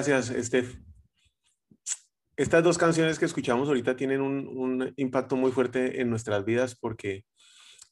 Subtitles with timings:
[0.00, 0.78] Gracias, Steph.
[2.34, 7.26] Estas dos canciones que escuchamos ahorita tienen un, impacto muy fuerte en nuestras vidas porque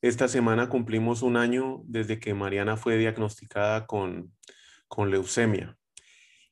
[0.00, 4.32] esta semana cumplimos un año desde que Mariana fue diagnosticada con,
[4.86, 5.76] con leucemia.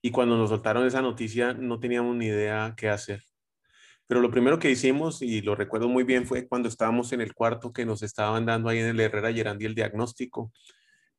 [0.02, 3.22] Y cuando nos soltaron esa noticia no teníamos ni idea qué hacer.
[4.06, 7.32] Pero lo primero que hicimos, y lo recuerdo muy bien, fue cuando estábamos en el
[7.32, 10.52] cuarto que nos estaban dando ahí en el Herrera Gerandi el diagnóstico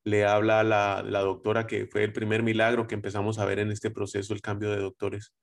[0.03, 3.71] le habla a la, doctora que fue el primer milagro que empezamos a ver en
[3.71, 5.33] este proceso, el cambio de doctores.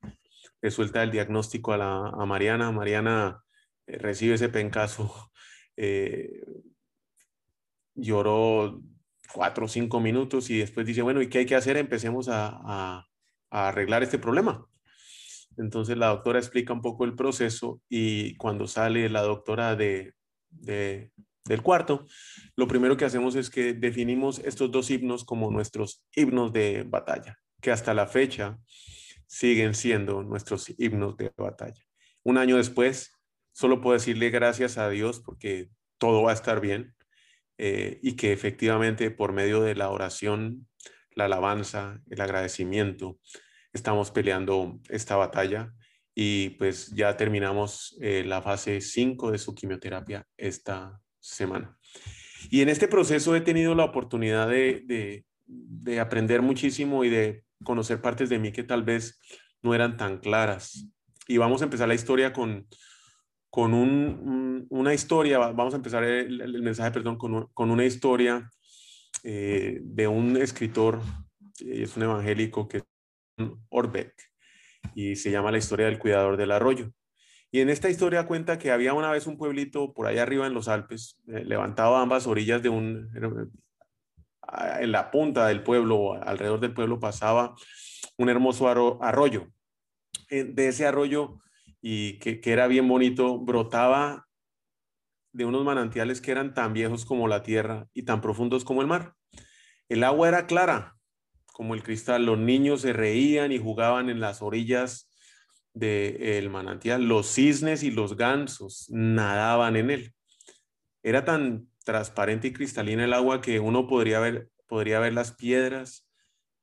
[0.63, 2.73] Le suelta el diagnóstico a, la, a Mariana.
[2.73, 3.43] Mariana
[3.87, 5.31] eh, recibe ese pencazo.
[5.77, 6.45] Eh,
[7.97, 8.81] lloró
[9.33, 11.77] cuatro o cinco minutos y después dice, bueno, ¿y qué hay que hacer?
[11.77, 13.05] Empecemos a,
[13.51, 14.67] arreglar este problema.
[15.57, 20.15] Entonces la doctora explica un poco el proceso y cuando sale la doctora de,
[21.45, 22.07] del cuarto,
[22.57, 27.39] lo primero que hacemos es que definimos estos dos himnos como nuestros himnos de batalla,
[27.61, 28.59] que hasta la fecha
[29.27, 31.83] siguen siendo nuestros himnos de batalla.
[32.23, 33.13] Un año después,
[33.53, 36.95] solo puedo decirle gracias a Dios porque todo va a estar bien
[37.59, 40.67] eh, y que efectivamente por medio de la oración,
[41.15, 43.19] la alabanza, el agradecimiento,
[43.73, 45.75] estamos peleando esta batalla
[46.15, 51.77] y pues ya terminamos eh, la fase 5 de su quimioterapia esta semana.
[52.51, 55.25] Y en este proceso he tenido la oportunidad de,
[56.01, 59.19] aprender muchísimo y de conocer partes de mí que tal vez
[59.63, 60.87] no eran tan claras.
[61.27, 62.69] Y vamos a empezar la historia con,
[63.49, 63.73] con
[64.69, 68.51] una historia, vamos a empezar el, mensaje, perdón, con, una historia
[69.23, 71.01] eh, de un escritor,
[71.61, 72.85] eh, es un evangélico que es
[73.71, 74.13] Orbeck,
[74.95, 76.93] y se llama La historia del cuidador del arroyo.
[77.55, 80.55] Y en esta historia cuenta que había una vez un pueblito por allá arriba en
[80.55, 83.09] los Alpes, eh, levantado a ambas orillas de un,
[84.81, 87.55] en la punta del pueblo, alrededor del pueblo pasaba
[88.19, 88.67] un hermoso
[89.01, 89.53] arroyo.
[90.29, 91.39] De ese arroyo,
[91.81, 94.27] y que, que era bien bonito, brotaba
[95.31, 98.89] de unos manantiales que eran tan viejos como la tierra y tan profundos como el
[98.89, 99.15] mar.
[99.89, 100.97] El agua era clara,
[101.53, 102.27] como el cristal.
[102.27, 105.09] Los niños se reían y jugaban en las orillas
[105.75, 110.15] del manantial, los cisnes y los gansos nadaban en él.
[111.03, 116.09] Era tan transparente y cristalina el agua que uno podría ver, podría ver las piedras,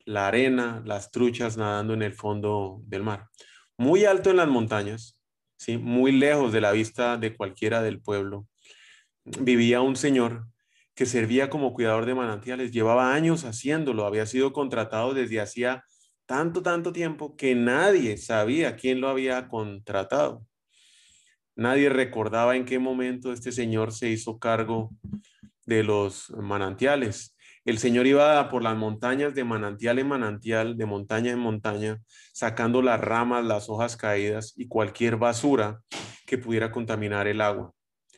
[0.06, 3.28] la arena, las truchas nadando en el fondo del mar.
[3.78, 5.20] Muy alto en las montañas,
[5.58, 5.78] ¿sí?
[5.78, 8.48] muy lejos de la vista de cualquiera del pueblo,
[9.24, 10.48] vivía un señor
[10.96, 12.72] que servía como cuidador de manantiales.
[12.72, 15.84] Llevaba años haciéndolo, había sido contratado desde hacía
[16.32, 20.48] tanto, tanto tiempo que nadie sabía quién lo había contratado.
[21.58, 24.92] Nadie recordaba en qué momento este señor se hizo cargo
[25.66, 27.36] de los manantiales.
[27.66, 32.00] El señor iba por las montañas de manantial en manantial, de montaña en montaña,
[32.32, 35.82] sacando las ramas, las hojas caídas y cualquier basura
[36.26, 37.74] que pudiera contaminar el agua.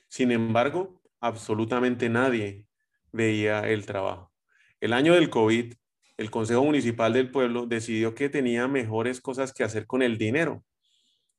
[0.07, 2.68] Sin embargo, absolutamente nadie
[3.12, 4.31] veía el trabajo.
[4.80, 5.74] El año del COVID
[6.23, 10.63] el Consejo Municipal del Pueblo decidió que tenía mejores cosas que hacer con el dinero.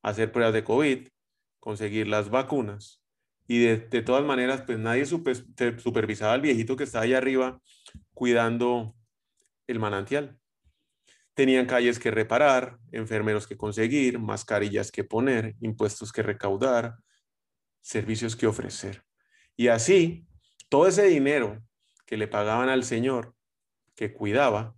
[0.02, 1.08] Hacer pruebas de COVID,
[1.58, 3.02] conseguir las vacunas.
[3.48, 7.62] Y de, todas maneras, pues nadie supervisaba al viejito que estaba allá arriba
[8.12, 8.94] cuidando
[9.66, 10.38] el manantial.
[11.32, 16.96] Tenían calles que reparar, enfermeros que conseguir, mascarillas que poner, impuestos que recaudar,
[17.80, 19.02] servicios que ofrecer.
[19.56, 20.26] Y así,
[20.68, 21.62] todo ese dinero
[22.04, 23.34] que le pagaban al Señor
[23.94, 24.74] que cuidaba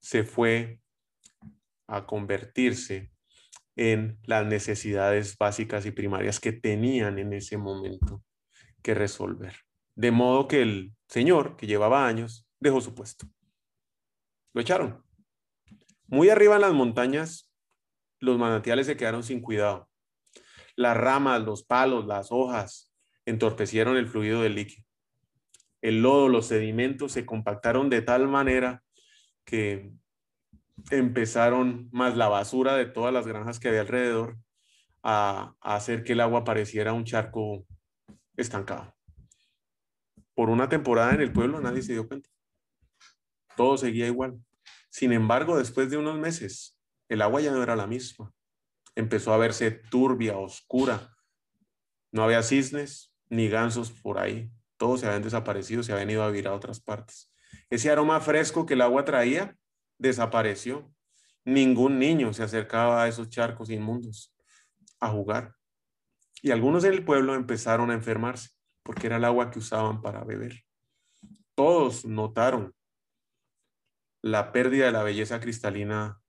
[0.00, 0.80] se fue
[1.86, 3.12] a convertirse
[3.76, 8.22] en las necesidades básicas y primarias que tenían en ese momento
[8.82, 9.54] que resolver.
[9.94, 13.26] De modo que el señor, que llevaba años, dejó su puesto.
[14.52, 15.04] Lo echaron.
[16.06, 17.50] Muy arriba en las montañas,
[18.18, 19.88] los manantiales se quedaron sin cuidado.
[20.76, 22.92] Las ramas, los palos, las hojas
[23.24, 24.89] entorpecieron el fluido del líquido
[25.82, 28.82] el lodo, los sedimentos se compactaron de tal manera
[29.44, 29.92] que
[30.90, 34.38] empezaron, más la basura de todas las granjas que había alrededor,
[35.02, 37.66] a, hacer que el agua pareciera un charco
[38.36, 38.94] estancado.
[40.34, 42.30] Por una temporada en el pueblo nadie se dio cuenta.
[43.56, 44.38] todo seguía igual.
[44.88, 46.78] Sin embargo, después de unos meses,
[47.08, 48.32] el agua ya no era la misma.
[48.94, 51.14] Empezó a verse turbia, oscura.
[52.12, 54.50] No había cisnes ni gansos por ahí.
[54.80, 57.30] Todos se habían desaparecido, se habían ido a vivir a otras partes.
[57.68, 59.54] Ese aroma fresco que el agua traía
[59.98, 60.90] desapareció.
[61.44, 64.34] Ningún niño se acercaba a esos charcos inmundos
[64.98, 65.54] a jugar.
[66.40, 70.24] Y algunos en el pueblo empezaron a enfermarse porque era el agua que usaban para
[70.24, 70.62] beber.
[71.54, 72.74] Todos notaron
[74.22, 76.22] la pérdida de la belleza cristalina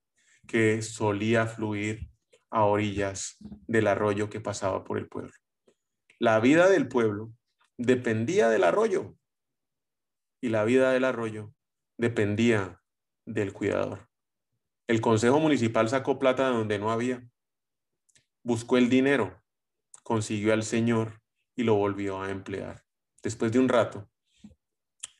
[0.45, 2.09] que solía fluir
[2.49, 5.31] a orillas del arroyo que pasaba por el pueblo.
[6.19, 7.31] La vida del pueblo
[7.81, 9.15] dependía del arroyo
[10.39, 11.53] y la vida del arroyo
[11.97, 12.81] dependía
[13.25, 14.09] del cuidador.
[14.87, 17.23] El Consejo Municipal sacó plata de donde no había,
[18.43, 19.41] buscó el dinero,
[20.03, 21.21] consiguió al Señor
[21.55, 22.83] y lo volvió a emplear.
[23.23, 24.09] Después de un rato,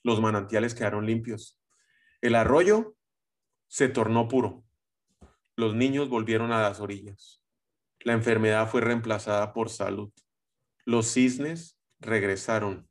[0.04, 1.60] los manantiales quedaron limpios.
[2.22, 2.96] El arroyo
[3.68, 4.64] se tornó puro.
[5.56, 7.44] Los niños volvieron a las orillas.
[8.00, 10.12] La enfermedad fue reemplazada por salud.
[10.86, 12.90] Los cisnes regresaron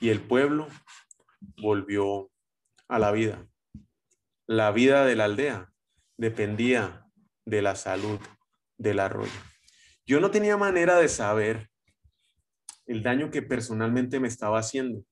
[0.00, 0.68] y el pueblo
[1.58, 2.30] volvió
[2.88, 3.46] a la vida.
[4.46, 5.72] La vida de la aldea
[6.16, 7.06] dependía
[7.44, 8.20] de la salud
[8.78, 9.30] del arroyo.
[10.06, 11.70] Yo no tenía manera de saber
[12.86, 15.02] el daño que personalmente me estaba haciendo.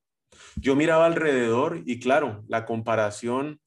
[0.57, 3.61] Yo miraba alrededor y claro, la comparación,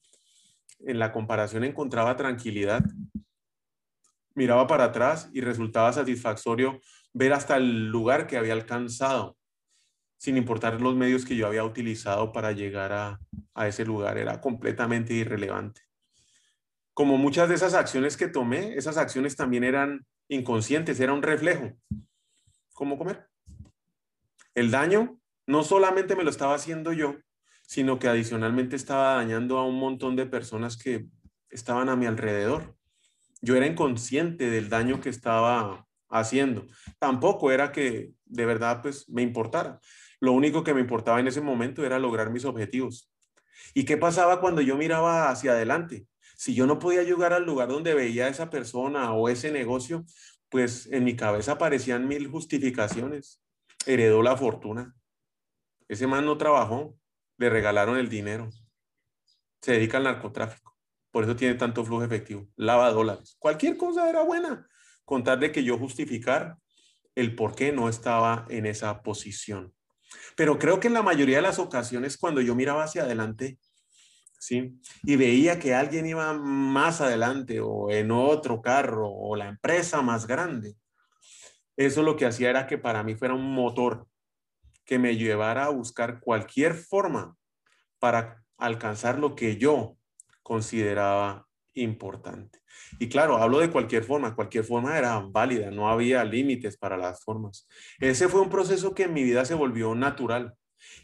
[0.80, 2.82] en la comparación encontraba tranquilidad.
[4.34, 6.80] Miraba para atrás y resultaba satisfactorio
[7.12, 9.37] ver hasta el lugar que había alcanzado,
[10.18, 13.20] sin importar los medios que yo había utilizado para llegar a,
[13.66, 14.18] ese lugar.
[14.18, 15.80] Era completamente irrelevante.
[16.92, 21.72] Como muchas de esas acciones que tomé, esas acciones también eran inconscientes, era un reflejo.
[22.72, 23.28] ¿Cómo comer?
[24.54, 27.16] El daño no solamente me lo estaba haciendo yo,
[27.62, 31.06] sino que adicionalmente estaba dañando a un montón de personas que
[31.50, 32.76] estaban a mi alrededor.
[33.40, 36.66] Yo era inconsciente del daño que estaba haciendo.
[36.98, 39.80] Tampoco era que de verdad pues me importara.
[40.20, 43.10] Lo único que me importaba en ese momento era lograr mis objetivos.
[43.74, 46.06] ¿Y qué pasaba cuando yo miraba hacia adelante?
[46.36, 50.04] Si yo no podía llegar al lugar donde veía a esa persona o ese negocio,
[50.48, 53.42] pues en mi cabeza aparecían mil justificaciones
[53.86, 54.94] heredó la fortuna.
[55.88, 56.96] Ese man no trabajó,
[57.38, 58.50] le regalaron el dinero.
[59.62, 60.76] Se dedica al narcotráfico.
[61.10, 62.46] Por eso tiene tanto flujo efectivo.
[62.56, 63.36] Lava dólares.
[63.38, 64.68] Cualquier cosa era buena.
[65.04, 66.56] Contar de que yo justificar
[67.14, 69.74] el por qué no estaba en esa posición.
[70.36, 73.58] Pero creo que en la mayoría de las ocasiones cuando yo miraba hacia adelante,
[74.38, 74.80] ¿sí?
[75.02, 80.26] Y veía que alguien iba más adelante o en otro carro o la empresa más
[80.26, 80.76] grande,
[81.76, 84.06] eso lo que hacía era que para mí fuera un motor
[84.84, 87.36] que me llevara a buscar cualquier forma
[87.98, 89.96] para alcanzar lo que yo
[90.42, 92.57] consideraba importante.
[92.98, 97.22] Y claro, hablo de cualquier forma, cualquier forma era válida, no había límites para las
[97.22, 97.66] formas.
[98.00, 100.54] Ese fue un proceso que en mi vida se volvió natural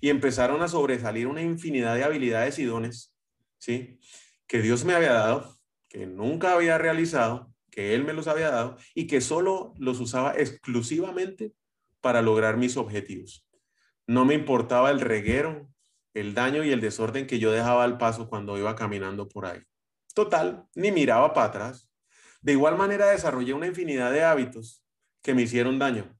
[0.01, 3.15] y empezaron a sobresalir una infinidad de habilidades y dones,
[3.59, 3.99] ¿sí?
[4.47, 5.57] Que Dios me había dado,
[5.89, 10.35] que nunca había realizado que él me los había dado y que solo los usaba
[10.37, 11.53] exclusivamente
[12.01, 13.45] para lograr mis objetivos.
[14.07, 15.69] No me importaba el reguero,
[16.13, 19.61] el daño y el desorden que yo dejaba al paso cuando iba caminando por ahí.
[20.15, 21.91] Total, ni miraba para atrás.
[22.41, 24.85] De igual manera desarrollé una infinidad de hábitos
[25.23, 26.17] que me hicieron daño,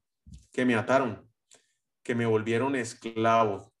[0.51, 1.29] que me ataron,
[2.03, 3.73] que me volvieron esclavo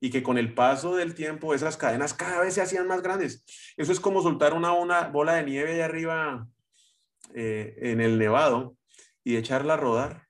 [0.00, 3.44] y que con el paso del tiempo esas cadenas cada vez se hacían más grandes.
[3.76, 6.48] Eso es como soltar una, bola de nieve ahí arriba
[7.34, 8.76] eh, en el nevado
[9.22, 10.28] y echarla a rodar.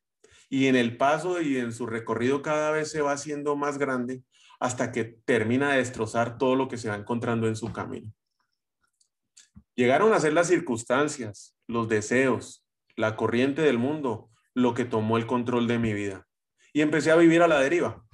[0.48, 4.22] Y en el paso y en su recorrido cada vez se va haciendo más grande
[4.58, 8.12] hasta que termina de destrozar todo lo que se va encontrando en su camino.
[9.78, 12.66] Llegaron a ser las circunstancias, los deseos,
[12.96, 16.26] la corriente del mundo, lo que tomó el control de mi vida.
[16.72, 18.04] Y empecé a vivir a la deriva.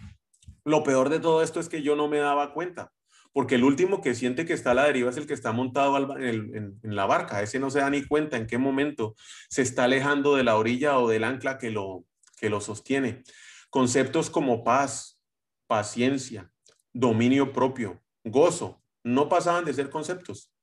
[0.66, 2.92] Lo peor de todo esto es que yo no me daba cuenta
[3.34, 5.96] porque el último que siente que está a la deriva es el que está montado
[6.18, 9.16] en, la barca, ese no se da ni cuenta en qué momento
[9.48, 12.04] se está alejando de la orilla o del ancla que lo,
[12.38, 13.24] que lo sostiene.
[13.70, 15.20] Conceptos como paz,
[15.66, 16.52] paciencia,
[16.92, 20.53] dominio propio, gozo, no pasaban de ser conceptos,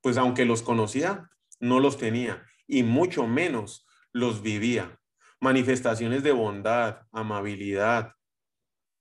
[0.00, 4.98] pues aunque los conocía, no los tenía y mucho menos los vivía.
[5.40, 8.12] Manifestaciones de bondad, amabilidad,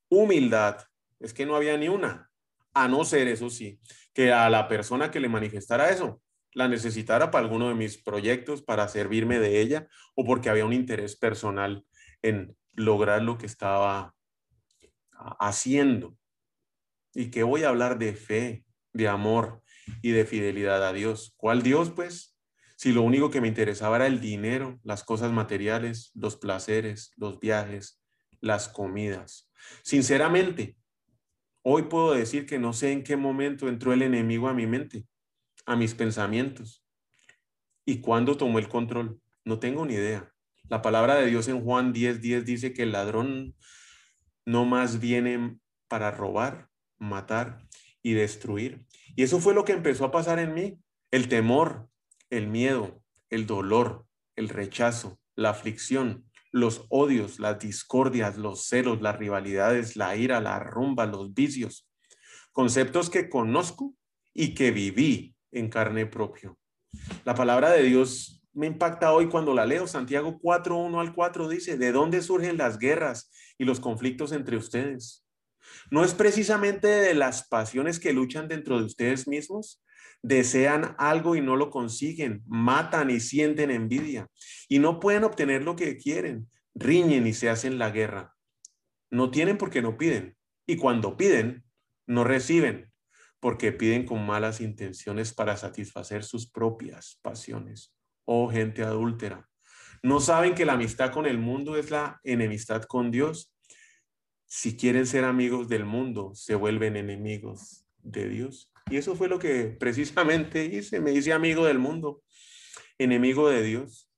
[0.09, 0.83] humildad,
[1.19, 2.29] es que no había ni una
[2.73, 3.79] a no ser, eso sí,
[4.13, 6.21] que a la persona que le manifestara eso
[6.57, 10.73] la necesitara para alguno de mis proyectos, para servirme de ella o porque había un
[10.73, 11.85] interés personal
[12.23, 14.15] en lograr lo que estaba
[15.39, 16.17] haciendo.
[17.13, 19.61] Y que voy a hablar de fe, de amor
[20.01, 21.33] y de fidelidad a Dios.
[21.37, 22.37] ¿Cuál Dios, pues?
[22.75, 27.39] Si lo único que me interesaba era el dinero, las cosas materiales, los placeres, los
[27.39, 28.01] viajes,
[28.39, 29.49] las comidas.
[29.81, 30.77] Sinceramente,
[31.63, 35.05] hoy puedo decir que no sé en qué momento entró el enemigo a mi mente,
[35.65, 36.85] a mis pensamientos.
[37.85, 39.19] ¿Y cuándo tomó el control?
[39.43, 40.31] No tengo ni idea.
[40.69, 43.55] La palabra de Dios en Juan 10:10 10 dice que el ladrón
[44.45, 47.65] no más viene para robar, matar
[48.01, 48.85] y destruir.
[49.17, 50.79] Y eso fue lo que empezó a pasar en mí.
[51.09, 51.89] El temor,
[52.29, 54.05] el miedo, el dolor,
[54.35, 60.59] el rechazo, la aflicción, los odios, las discordias, los celos, las rivalidades, la ira, la
[60.59, 61.89] rumba, los vicios.
[62.51, 63.95] Conceptos que conozco
[64.35, 66.55] y que viví en carne propio.
[67.25, 69.87] La palabra de Dios me impacta hoy cuando la leo.
[69.87, 74.57] Santiago 4, 1 al 4 dice, ¿de dónde surgen las guerras y los conflictos entre
[74.57, 75.26] ustedes?
[75.91, 79.83] ¿No es precisamente de las pasiones que luchan dentro de ustedes mismos?
[80.21, 84.27] Desean algo y no lo consiguen, matan y sienten envidia
[84.67, 88.33] y no pueden obtener lo que quieren, riñen y se hacen la guerra.
[89.11, 91.63] No tienen porque no piden y cuando piden,
[92.07, 92.91] no reciben
[93.39, 97.93] porque piden con malas intenciones para satisfacer sus propias pasiones
[98.27, 99.49] oh gente adúltera.
[100.03, 103.51] ¿No saben que la amistad con el mundo es la enemistad con Dios?
[104.47, 108.71] Si quieren ser amigos del mundo, se vuelven enemigos de Dios.
[108.89, 110.99] Y eso fue lo que precisamente hice.
[111.01, 112.23] Me hice amigo del mundo,
[112.97, 114.09] enemigo de Dios.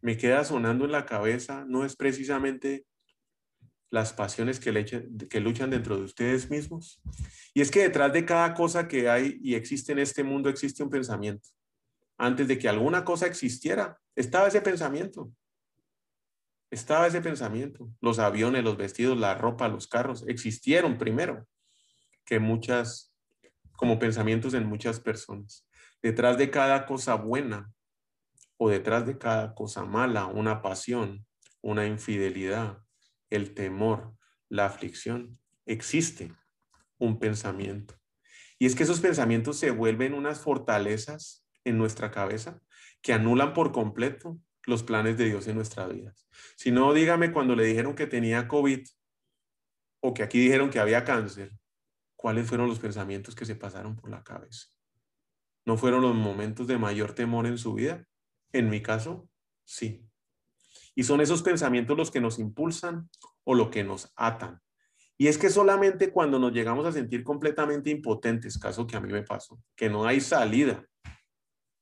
[0.00, 2.86] Me queda sonando en la cabeza, no es precisamente
[3.90, 7.02] las pasiones que, que luchan dentro de ustedes mismos.
[7.52, 10.82] Y es que detrás de cada cosa que hay y existe en este mundo existe
[10.82, 11.48] un pensamiento
[12.18, 15.32] antes de que alguna cosa existiera, estaba ese pensamiento.
[16.70, 17.90] Estaba ese pensamiento.
[18.00, 21.46] Los aviones, los vestidos, la ropa, los carros existieron primero
[22.24, 23.14] que muchas,
[23.76, 25.66] como pensamientos en muchas personas.
[26.02, 27.72] Detrás de cada cosa buena
[28.58, 31.26] o detrás de cada cosa mala, una pasión,
[31.62, 32.78] una infidelidad,
[33.30, 34.14] el temor,
[34.48, 36.34] la aflicción, existe
[36.98, 37.94] un pensamiento.
[38.58, 42.60] Y es que esos pensamientos se vuelven unas fortalezas en nuestra cabeza
[43.00, 46.28] que anulan por completo los planes de Dios en nuestras vidas.
[46.56, 48.86] Si no, dígame cuando le dijeron que tenía COVID
[50.00, 51.52] o que aquí dijeron que había cáncer,
[52.14, 54.66] ¿cuáles fueron los pensamientos que se pasaron por la cabeza?
[55.64, 58.04] ¿No fueron los momentos de mayor temor en su vida?
[58.52, 59.28] En mi caso,
[59.64, 60.06] sí.
[60.94, 63.08] Y son esos pensamientos los que nos impulsan
[63.44, 64.60] o lo que nos atan.
[65.16, 69.10] Y es que solamente cuando nos llegamos a sentir completamente impotentes, caso que a mí
[69.10, 70.84] me pasó, que no hay salida,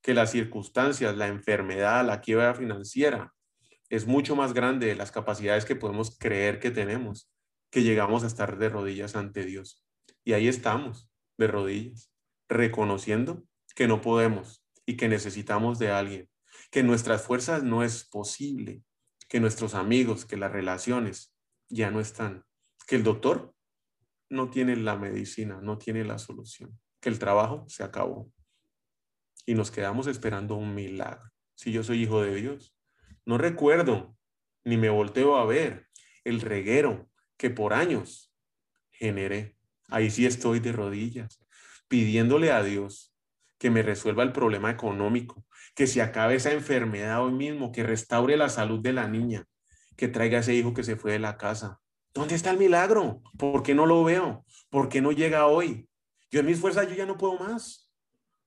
[0.06, 3.34] que las circunstancias, la enfermedad, la quiebra financiera,
[3.88, 7.28] es mucho más grande de las capacidades que podemos creer que tenemos,
[7.72, 9.84] que llegamos a estar de rodillas ante Dios.
[10.22, 12.12] Y ahí estamos, de rodillas,
[12.48, 13.42] reconociendo
[13.74, 16.28] que no podemos y que necesitamos de alguien,
[16.70, 18.84] que nuestras fuerzas no es posible,
[19.28, 21.34] que nuestros amigos, que las relaciones
[21.68, 22.44] ya no están,
[22.86, 23.56] que el doctor
[24.30, 28.30] no tiene la medicina, no tiene la solución, que el trabajo se acabó,
[29.46, 31.30] y nos quedamos esperando un milagro.
[31.54, 32.74] Si yo soy hijo de Dios,
[33.24, 34.16] no recuerdo
[34.64, 35.86] ni me volteo a ver
[36.24, 38.34] el reguero que por años
[38.90, 39.56] generé.
[39.88, 41.38] Ahí sí estoy de rodillas,
[41.88, 43.14] pidiéndole a Dios
[43.58, 48.36] que me resuelva el problema económico, que se acabe esa enfermedad hoy mismo, que restaure
[48.36, 49.46] la salud de la niña,
[49.96, 51.80] que traiga ese hijo que se fue de la casa.
[52.12, 53.22] ¿Dónde está el milagro?
[53.38, 54.44] ¿Por qué no lo veo?
[54.68, 55.88] ¿Por qué no llega hoy?
[56.30, 57.85] Yo en mis fuerzas yo ya no puedo más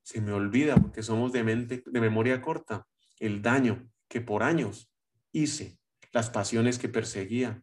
[0.10, 2.88] se me olvida porque somos de, mente, de memoria corta
[3.20, 4.92] el daño que por años
[5.32, 5.78] hice,
[6.12, 7.62] las pasiones que perseguía,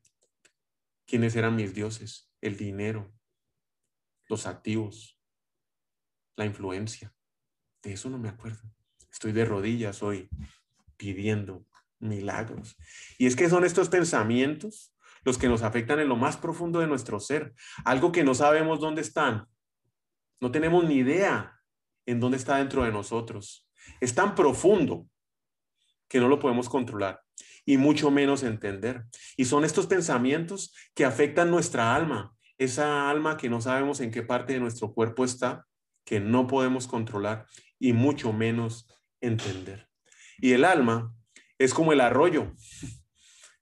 [1.06, 3.12] quiénes eran mis dioses, el dinero,
[4.28, 5.20] los activos,
[6.36, 7.12] la influencia.
[7.82, 8.62] De eso no me acuerdo.
[9.10, 10.28] Estoy de rodillas hoy
[10.96, 11.66] pidiendo
[11.98, 12.76] milagros.
[13.18, 16.86] Y es que son estos pensamientos los que nos afectan en lo más profundo de
[16.86, 19.48] nuestro ser, algo que no sabemos dónde están.
[20.38, 21.55] No tenemos ni idea
[22.06, 23.68] en dónde está dentro de nosotros.
[24.00, 25.06] Es tan profundo
[26.08, 27.20] que no lo podemos controlar
[27.64, 29.04] y mucho menos entender.
[29.36, 34.22] Y son estos pensamientos que afectan nuestra alma, esa alma que no sabemos en qué
[34.22, 35.66] parte de nuestro cuerpo está,
[36.04, 37.46] que no podemos controlar
[37.78, 38.88] y mucho menos
[39.20, 39.88] entender.
[40.38, 41.12] Y el alma
[41.58, 42.52] es como el arroyo,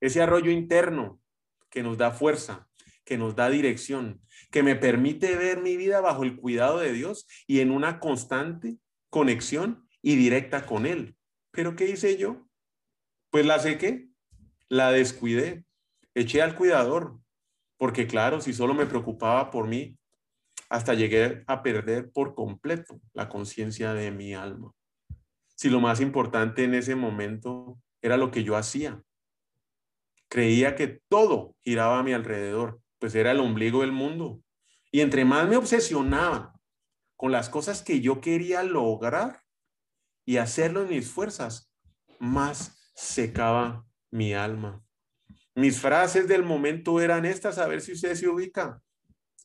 [0.01, 1.21] ese arroyo interno
[1.71, 2.69] que nos da fuerza,
[3.05, 4.21] que nos da dirección,
[4.51, 8.79] que me permite ver mi vida bajo el cuidado de Dios y en una constante
[9.11, 11.17] conexión y directa con Él.
[11.51, 12.49] Pero ¿qué hice yo?
[13.31, 14.09] Pues la sequé,
[14.69, 15.65] la descuidé,
[16.15, 17.19] eché al cuidador,
[17.77, 19.97] porque claro, si solo me preocupaba por mí,
[20.69, 24.73] hasta llegué a perder por completo la conciencia de mi alma.
[25.55, 29.03] Si lo más importante en ese momento era lo que yo hacía.
[30.29, 34.43] Creía que todo giraba a mi alrededor, pues era el ombligo del mundo.
[34.91, 36.59] Y entre más me obsesionaba
[37.17, 39.43] con las cosas que yo quería lograr
[40.25, 41.71] y hacerlo en mis fuerzas,
[42.19, 44.83] más secaba mi alma.
[45.55, 48.83] Mis frases del momento eran estas, a ver si usted se ubica.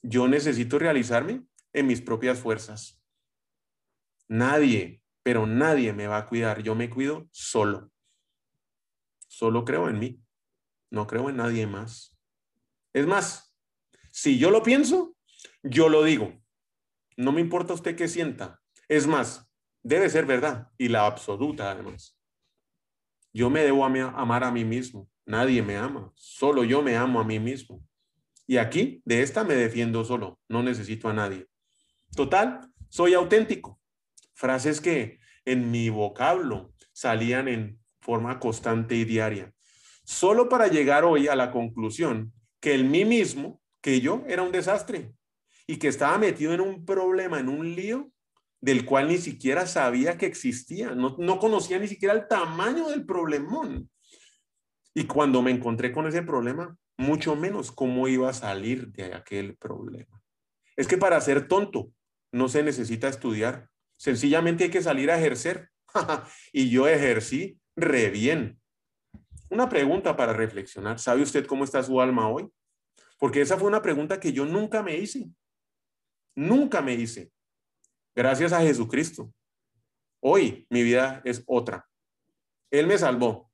[0.02, 3.04] Yo necesito realizarme en mis propias fuerzas.
[4.30, 6.64] Nadie, pero nadie me va a cuidar.
[6.64, 7.92] Yo me cuido solo.
[9.28, 10.24] Solo creo en mí.
[10.90, 12.16] No creo en nadie más.
[12.94, 13.49] Es más,
[14.22, 15.16] si yo lo pienso,
[15.64, 16.34] yo lo digo.
[17.16, 18.60] No me importa usted qué sienta.
[18.90, 19.50] Es más,
[19.82, 22.20] debe ser verdad y la absoluta además.
[23.32, 25.10] Yo me debo amar a mí mismo.
[25.26, 26.12] Nadie me ama.
[26.16, 27.82] Solo yo me amo a mí mismo.
[28.46, 30.38] Y aquí, de esta me defiendo solo.
[30.50, 31.48] No necesito a nadie.
[32.14, 32.60] Total,
[32.90, 33.80] soy auténtico.
[34.34, 39.54] Frases que en mi vocablo salían en forma constante y diaria.
[40.04, 44.52] Solo para llegar hoy a la conclusión que el mí mismo, que yo era un
[44.52, 45.14] desastre
[45.68, 48.12] y que estaba metido en un problema, en un lío
[48.62, 53.06] del cual ni siquiera sabía que existía, no, no conocía ni siquiera el tamaño del
[53.06, 53.90] problemón.
[54.94, 59.56] Y cuando me encontré con ese problema, mucho menos cómo iba a salir de aquel
[59.56, 60.22] problema.
[60.76, 61.92] Es que para ser tonto
[62.32, 65.70] no se necesita estudiar, sencillamente hay que salir a ejercer.
[66.52, 68.60] y yo ejercí re bien.
[69.50, 71.00] Una pregunta para reflexionar.
[71.00, 72.50] ¿Sabe usted cómo está su alma hoy?
[73.20, 75.30] Porque esa fue una pregunta que yo nunca me hice.
[76.36, 77.32] Nunca me hice.
[78.16, 79.32] Gracias a Jesucristo.
[80.22, 81.88] Hoy mi vida es otra.
[82.72, 83.52] Él me salvó,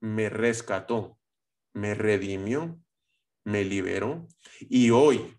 [0.00, 1.18] me rescató,
[1.72, 2.80] me redimió,
[3.44, 4.26] me liberó
[4.60, 5.38] y hoy,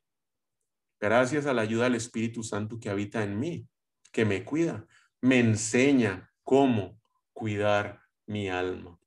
[1.00, 3.68] gracias a la ayuda del Espíritu Santo que habita en mí,
[4.12, 4.86] que me cuida,
[5.22, 7.00] me enseña cómo
[7.34, 9.00] cuidar mi alma.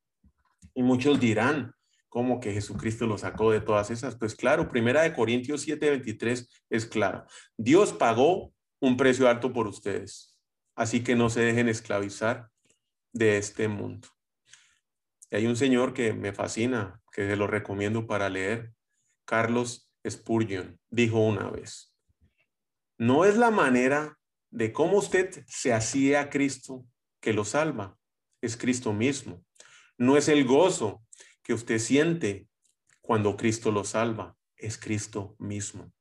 [0.75, 1.75] Y muchos dirán,
[2.11, 4.17] ¿cómo que Jesucristo lo sacó de todas esas?
[4.17, 7.25] Pues claro, primera de Corintios 7:23 es claro.
[7.57, 10.37] Dios pagó un precio alto por ustedes.
[10.75, 12.51] Así que no se dejen esclavizar
[13.13, 14.09] de este mundo.
[15.33, 18.73] hay un señor que me fascina, que se lo recomiendo para leer,
[19.25, 21.95] Carlos Spurgeon, dijo una vez,
[22.99, 24.19] no es la manera
[24.51, 26.85] de cómo usted se hacía a Cristo
[27.21, 27.97] que lo salva,
[28.41, 29.45] es Cristo mismo.
[29.99, 31.03] No es el gozo
[31.51, 32.47] que usted siente
[33.01, 35.93] cuando Cristo lo salva, es Cristo mismo.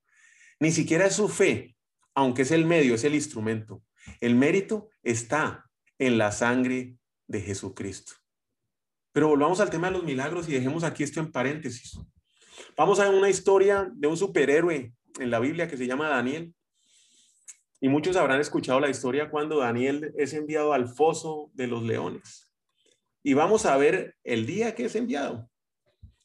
[0.59, 1.75] Ni siquiera es su fe
[2.13, 3.81] aunque es el medio, es el instrumento.
[4.21, 8.13] El mérito está en la sangre de Jesucristo.
[9.12, 11.99] Pero volvamos al tema de los milagros y dejemos aquí esto en paréntesis.
[12.77, 16.53] Vamos a una historia de un superhéroe en la Biblia que se llama Daniel.
[17.81, 22.48] Y muchos habrán escuchado la historia cuando Daniel es enviado al foso de los leones.
[23.23, 25.49] Y vamos a ver el día que es enviado.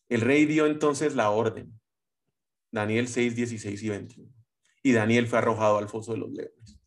[0.08, 1.78] El rey dio entonces la orden.
[2.70, 4.34] Daniel 6, 16 y 21
[4.84, 6.78] y Daniel fue arrojado al foso de los leones.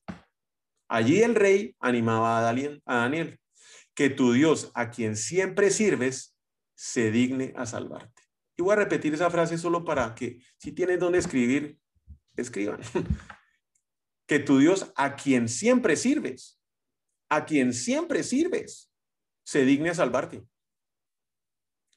[0.87, 3.39] Allí el rey animaba a Daniel,
[3.93, 6.37] que tu Dios, a quien siempre sirves,
[6.75, 8.21] se digne a salvarte.
[8.55, 11.79] Y voy a repetir esa frase solo para que si tienes donde escribir,
[12.35, 12.79] escriban.
[14.27, 16.61] que tu Dios, a quien siempre sirves,
[17.29, 18.86] a quien siempre sirves,
[19.47, 20.43] se digne a salvarte.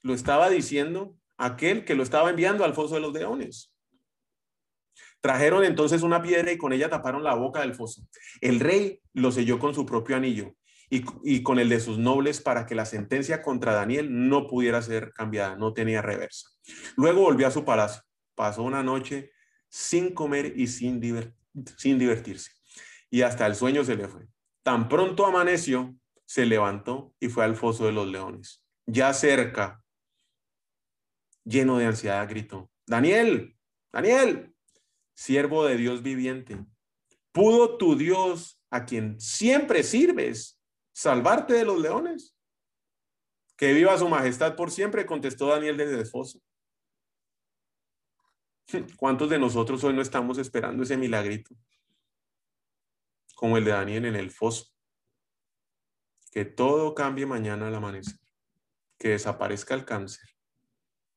[0.02, 3.74] Lo estaba diciendo aquel que lo estaba enviando al foso de los leones.
[5.20, 8.02] Trajeron entonces una piedra y con ella taparon la boca del foso.
[8.40, 10.54] El rey lo selló con su propio anillo
[10.88, 15.12] y, con el de sus nobles para que la sentencia contra Daniel no pudiera ser
[15.12, 16.50] cambiada, no tenía reversa.
[16.96, 18.02] Luego volvió a su palacio,
[18.36, 19.32] pasó una noche
[19.68, 21.00] sin comer y sin,
[21.76, 22.52] sin divertirse.
[23.10, 24.28] Y hasta el sueño se le fue.
[24.62, 25.96] Tan pronto amaneció,
[26.30, 28.64] se levantó y fue al foso de los leones.
[28.86, 29.82] Ya cerca,
[31.42, 33.58] lleno de ansiedad, gritó, Daniel,
[33.92, 34.54] Daniel,
[35.12, 36.64] siervo de Dios viviente,
[37.32, 40.62] ¿pudo tu Dios, a quien siempre sirves,
[40.92, 42.38] salvarte de los leones?
[43.56, 46.40] Que viva su majestad por siempre, contestó Daniel desde el foso.
[48.96, 51.56] ¿Cuántos de nosotros hoy no estamos esperando ese milagrito?
[53.34, 54.70] Como el de Daniel en el foso.
[56.30, 58.18] Que todo cambie mañana al amanecer.
[58.98, 60.28] Que desaparezca el cáncer,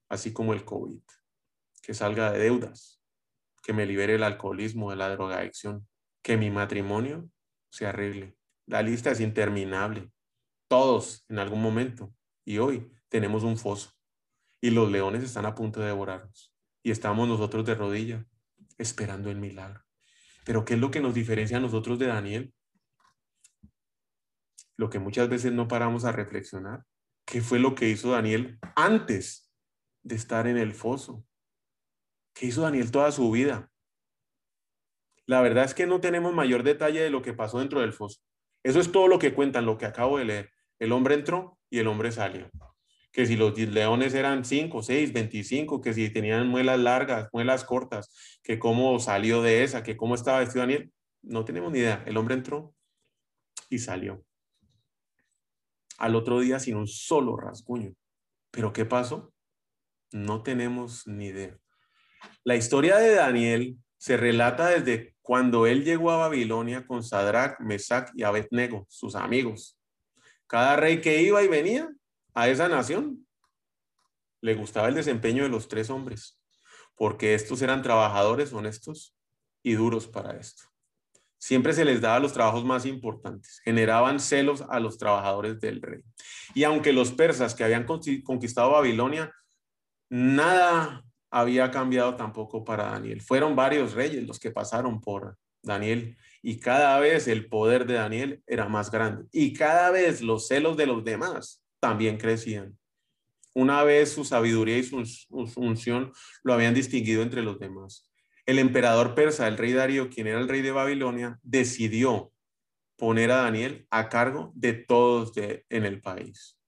[0.10, 1.02] así como el COVID.
[1.82, 3.02] Que salga de deudas,
[3.62, 5.88] que me libere el alcoholismo, de la drogadicción,
[6.22, 7.30] que mi matrimonio
[7.70, 8.36] se arregle.
[8.66, 10.10] La lista es interminable.
[10.68, 12.14] Todos en algún momento.
[12.46, 13.92] Y hoy tenemos un foso.
[14.62, 16.56] Y los leones están a punto de devorarnos.
[16.82, 18.26] Y estamos nosotros de rodilla
[18.78, 19.84] esperando el milagro.
[20.46, 22.54] Pero ¿qué es lo que nos diferencia a nosotros de Daniel?
[24.78, 26.84] Lo que muchas veces no paramos a reflexionar.
[27.26, 29.52] ¿Qué fue lo que hizo Daniel antes
[30.04, 31.26] de estar en el foso?
[32.34, 33.70] ¿Qué hizo Daniel toda su vida?
[35.26, 38.20] La verdad es que no tenemos mayor detalle de lo que pasó dentro del foso.
[38.64, 40.50] Eso es todo lo que cuentan, lo que acabo de leer.
[40.80, 42.50] El hombre entró y el hombre salió.
[43.12, 48.40] Que si los leones eran 5, 6, 25, que si tenían muelas largas, muelas cortas,
[48.42, 50.92] que cómo salió de esa, que cómo estaba vestido Daniel.
[51.22, 52.04] No tenemos ni idea.
[52.06, 52.74] El hombre entró
[53.70, 54.26] y salió.
[55.98, 57.94] Al otro día sin un solo rasguño.
[58.52, 59.34] ¿Pero qué pasó?
[60.12, 61.58] No tenemos ni idea.
[62.44, 68.12] La historia de Daniel se relata desde cuando él llegó a Babilonia con Sadrach, Mesach
[68.16, 69.80] y Abednego, sus amigos.
[70.48, 71.90] Cada rey que iba y venía
[72.34, 73.26] a esa nación
[74.42, 76.38] le gustaba el desempeño de los tres hombres,
[76.96, 79.16] porque estos eran trabajadores honestos
[79.64, 80.64] y duros para esto.
[81.44, 86.00] Siempre se les daba los trabajos más importantes, generaban celos a los trabajadores del rey.
[86.54, 89.30] Y aunque los persas que habían conquistado Babilonia,
[90.10, 93.20] nada había cambiado tampoco para Daniel.
[93.20, 98.42] Fueron varios reyes los que pasaron por Daniel y cada vez el poder de Daniel
[98.48, 102.78] era más grande y cada vez los celos de los demás también crecían.
[103.54, 105.04] Una vez su sabiduría y su,
[105.58, 108.10] unción lo habían distinguido entre los demás.
[108.46, 112.34] El emperador persa, el rey Darío, quien era el rey de Babilonia, decidió
[112.98, 116.60] poner a Daniel a cargo de todos en el país.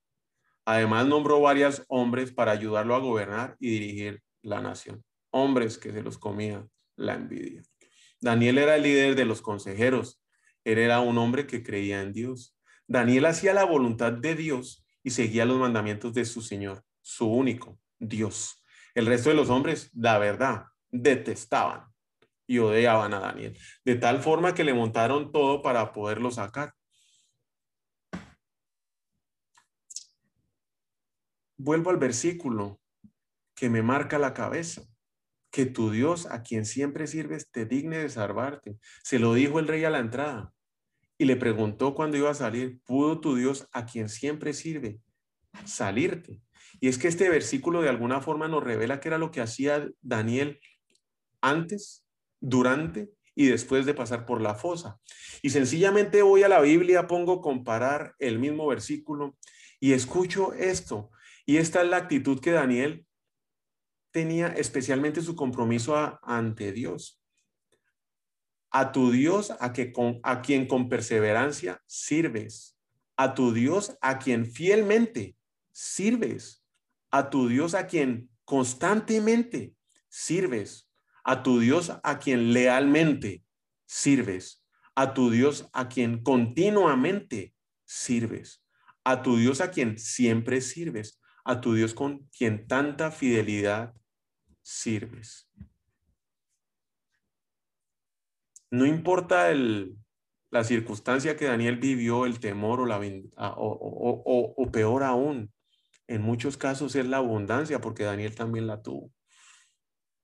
[0.66, 5.04] Además, nombró varios hombres para ayudarlo a gobernar y dirigir la nación.
[5.32, 7.62] Hombres que se los comía la envidia.
[8.22, 10.22] Daniel era el líder de los consejeros.
[10.64, 12.58] Él era un hombre que creía en Dios.
[12.88, 17.80] Daniel hacía la voluntad de Dios y seguía los mandamientos de su Señor, su único
[18.00, 18.64] Dios.
[18.96, 20.66] El resto de los hombres, la verdad,
[21.02, 21.86] detestaban
[22.48, 26.74] y odiaban a Daniel, de tal forma que le montaron todo para poderlo sacar.
[31.58, 32.80] Vuelvo al versículo
[33.56, 34.84] que me marca la cabeza,
[35.50, 38.78] que tu Dios a quien siempre sirves te digne de salvarte.
[39.04, 40.54] Se lo dijo el rey a la entrada
[41.18, 45.00] y le preguntó cuando iba a salir, ¿pudo tu Dios a quien siempre sirve
[45.64, 46.42] salirte?
[46.82, 49.88] Y es que este versículo de alguna forma nos revela que era lo que hacía
[50.02, 50.60] Daniel
[51.46, 52.06] antes,
[52.40, 55.00] durante y después de pasar por la fosa.
[55.42, 59.38] Y sencillamente voy a la Biblia, pongo comparar el mismo versículo
[59.80, 61.12] y escucho esto.
[61.46, 63.06] Y esta es la actitud que Daniel
[64.12, 67.22] tenía especialmente su compromiso ante Dios.
[68.72, 72.78] A tu Dios a, que con, a quien con perseverancia sirves.
[73.18, 75.36] A tu Dios a quien fielmente
[75.72, 76.66] sirves.
[77.12, 79.76] A tu Dios a quien constantemente
[80.10, 80.85] sirves.
[81.26, 83.44] A tu Dios a quien lealmente
[83.86, 84.64] sirves.
[84.96, 88.64] A tu Dios a quien continuamente sirves.
[89.04, 91.20] A tu Dios a quien siempre sirves.
[91.44, 93.94] A tu Dios con quien tanta fidelidad
[94.62, 95.50] sirves.
[98.72, 99.98] No importa el,
[100.52, 105.52] la circunstancia que Daniel vivió, el temor o, la, o, o, peor aún,
[106.08, 109.12] en muchos casos es la abundancia, porque Daniel también la tuvo.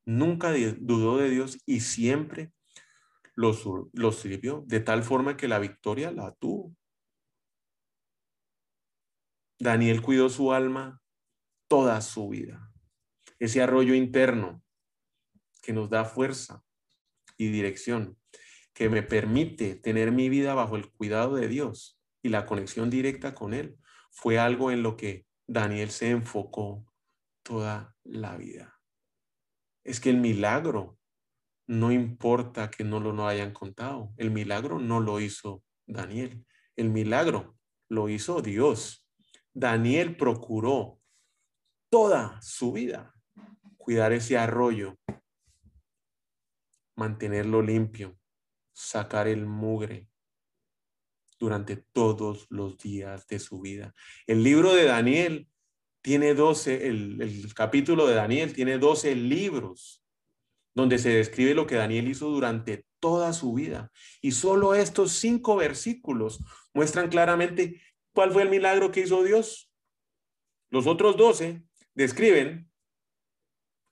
[0.06, 2.52] Nunca dudó de Dios y siempre
[3.36, 3.62] los
[4.20, 6.76] sirvió, de tal forma que la victoria la tuvo.
[9.60, 11.02] Daniel cuidó su alma
[11.68, 12.72] toda su vida
[13.42, 14.62] ese arroyo interno
[15.64, 16.64] que nos da fuerza
[17.38, 18.20] y dirección,
[18.72, 23.34] que me permite tener mi vida bajo el cuidado de Dios y la conexión directa
[23.34, 23.78] con Él,
[24.12, 26.86] fue algo en lo que Daniel se enfocó
[27.42, 28.80] toda la vida.
[29.84, 30.98] Es que el milagro
[31.68, 37.58] no importa que no lo hayan contado, el milagro no lo hizo Daniel, el milagro
[37.90, 39.08] lo hizo Dios.
[39.54, 41.00] Daniel procuró
[41.90, 43.14] toda su vida
[43.78, 44.98] cuidar ese arroyo,
[46.96, 48.18] mantenerlo limpio,
[48.74, 50.08] sacar el mugre
[51.40, 53.94] durante todos los días de su vida.
[54.28, 55.51] El libro de Daniel
[56.02, 60.04] tiene 12, el, capítulo de Daniel tiene 12 libros
[60.74, 63.92] donde se describe lo que Daniel hizo durante toda su vida.
[64.22, 66.40] Y solo estos cinco versículos
[66.74, 67.82] muestran claramente
[68.14, 69.70] cuál fue el milagro que hizo Dios.
[70.70, 71.62] Los otros 12
[71.94, 72.72] describen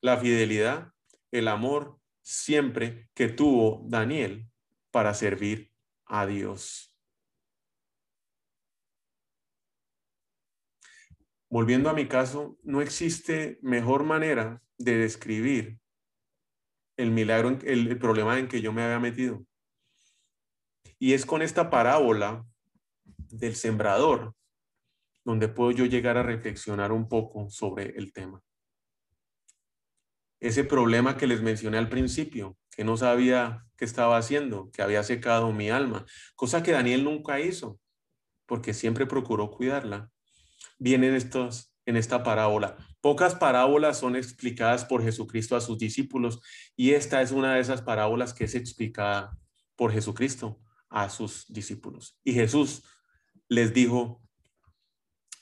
[0.02, 0.94] la fidelidad,
[1.32, 4.48] el amor siempre que tuvo Daniel
[4.92, 5.72] para servir
[6.06, 6.89] a Dios.
[11.50, 15.80] Volviendo a mi caso, no existe mejor manera de describir
[16.96, 19.44] el milagro, el, problema en que yo me había metido.
[21.00, 22.46] Y es con esta parábola
[23.32, 24.36] del sembrador
[25.26, 28.44] donde puedo yo llegar a reflexionar un poco sobre el tema.
[30.40, 35.04] Ese problema que les mencioné al principio, que no sabía qué estaba haciendo, que había
[35.04, 37.80] secado mi alma, cosa que Daniel nunca hizo,
[38.46, 40.10] porque siempre procuró cuidarla,
[40.78, 42.78] viene estos, en esta parábola.
[43.02, 46.42] Pocas parábolas son explicadas por Jesucristo a sus discípulos
[46.76, 49.38] y esta es una de esas parábolas que es explicada
[49.76, 52.20] por Jesucristo a sus discípulos.
[52.24, 52.84] Y Jesús
[53.48, 54.22] les dijo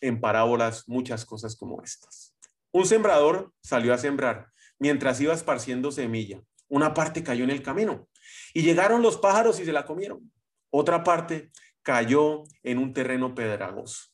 [0.02, 2.36] en parábolas muchas cosas como estas.
[2.72, 4.48] Un sembrador salió a sembrar
[4.80, 6.42] mientras iba esparciendo semilla.
[6.70, 8.08] Una parte cayó en el camino
[8.54, 10.32] y llegaron los pájaros y se la comieron.
[10.70, 11.52] Otra parte
[11.82, 14.08] cayó en un terreno pedregoso,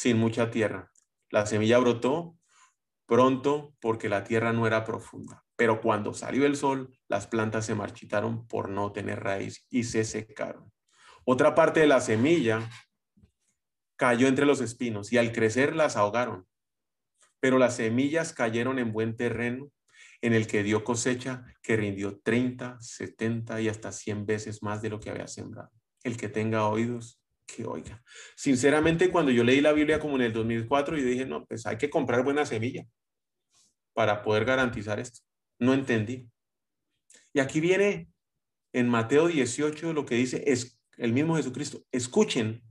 [0.00, 0.90] sin mucha tierra.
[1.28, 2.34] La semilla brotó
[3.04, 5.44] pronto porque la tierra no era profunda.
[5.56, 10.04] Pero cuando salió el sol, las plantas se marchitaron por no tener raíz y se
[10.04, 10.72] secaron.
[11.26, 12.66] Otra parte de la semilla
[13.96, 16.46] cayó entre los espinos y al crecer las ahogaron.
[17.38, 19.70] Pero las semillas cayeron en buen terreno
[20.22, 24.88] en el que dio cosecha que rindió 30, 70 y hasta 100 veces más de
[24.88, 25.70] lo que había sembrado.
[26.02, 27.19] El que tenga oídos,
[27.54, 28.02] que oiga.
[28.36, 31.76] Sinceramente, cuando yo leí la Biblia como en el 2004, yo dije, no, pues hay
[31.76, 32.86] que comprar buena semilla
[33.92, 35.20] para poder garantizar esto.
[35.58, 36.28] No entendí.
[37.32, 38.08] Y aquí viene
[38.72, 41.84] en Mateo 18 lo que dice es el mismo Jesucristo.
[41.92, 42.62] Escuchen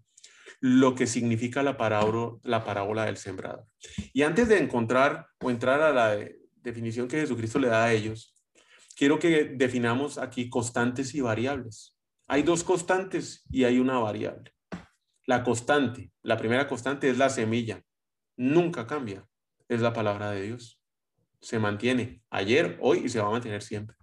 [0.62, 3.66] lo que significa la parábola, la parábola del sembrador.
[4.14, 8.36] Y antes de encontrar o entrar a la definición que Jesucristo le da a ellos,
[8.96, 11.96] quiero que definamos aquí constantes y variables.
[12.28, 14.54] Hay dos constantes y hay una variable.
[15.30, 17.84] La constante, la primera constante es la semilla.
[18.36, 19.28] Nunca cambia.
[19.68, 20.82] Es la palabra de Dios.
[21.40, 23.96] Se mantiene ayer, hoy y se va a mantener siempre.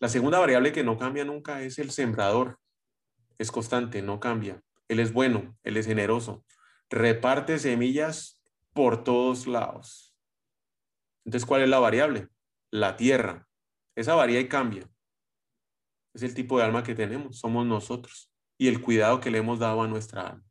[0.00, 2.58] La segunda variable que no cambia nunca es el sembrador.
[3.38, 4.60] Es constante, no cambia.
[4.88, 6.44] Él es bueno, Él es generoso.
[6.90, 10.16] Reparte semillas por todos lados.
[11.24, 12.26] Entonces, ¿cuál es la variable?
[12.72, 13.46] La tierra.
[13.94, 14.90] Esa varía y cambia.
[16.12, 19.58] Es el tipo de alma que tenemos, somos nosotros y el cuidado que le hemos
[19.58, 20.44] dado a nuestra alma.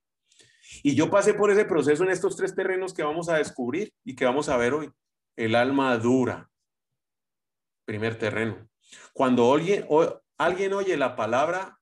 [0.83, 4.15] Y yo pasé por ese proceso en estos tres terrenos que vamos a descubrir y
[4.15, 4.91] que vamos a ver hoy.
[5.35, 6.49] El alma dura,
[7.85, 8.67] primer terreno.
[9.13, 9.85] Cuando alguien,
[10.37, 11.79] alguien oye la palabra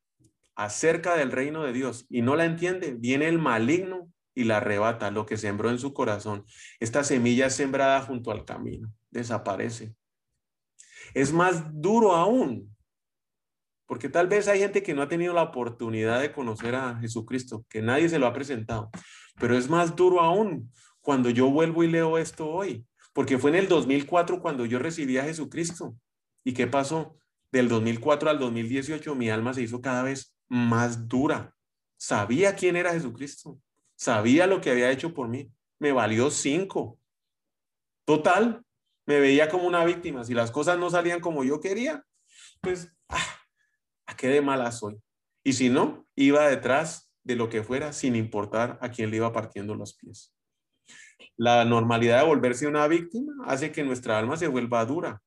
[0.56, 5.12] acerca del reino de Dios y no la entiende, viene el maligno y la arrebata
[5.12, 6.46] lo que sembró en su corazón.
[6.80, 9.96] Esta semilla sembrada junto al camino, desaparece.
[11.14, 12.76] Es más duro aún,
[13.90, 17.66] porque tal vez hay gente que no ha tenido la oportunidad de conocer a Jesucristo,
[17.68, 18.92] que nadie se lo ha presentado,
[19.40, 20.72] pero es más duro aún
[21.02, 25.18] cuando yo vuelvo y leo esto hoy, porque fue en el 2004 cuando yo recibí
[25.18, 25.96] a Jesucristo.
[26.44, 27.18] ¿Y qué pasó?
[27.52, 31.56] Del 2004 al 2018 mi alma se hizo cada vez más dura.
[31.98, 33.60] Sabía quién era Jesucristo.
[33.96, 35.52] Sabía lo que había hecho por mí.
[35.80, 37.00] Me valió cinco.
[38.06, 38.64] Total,
[39.08, 40.24] me veía como una víctima.
[40.24, 42.06] Si las cosas no salían como yo quería,
[42.62, 43.40] pues, ah,
[44.10, 44.98] ¿a qué de mala soy?
[45.44, 49.32] Y si no, iba detrás de lo que fuera sin importar a quién le iba
[49.32, 50.36] partiendo los pies.
[51.38, 55.22] La normalidad de volverse una víctima hace que nuestra alma se vuelva dura,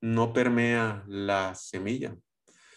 [0.00, 2.16] no permea la semilla.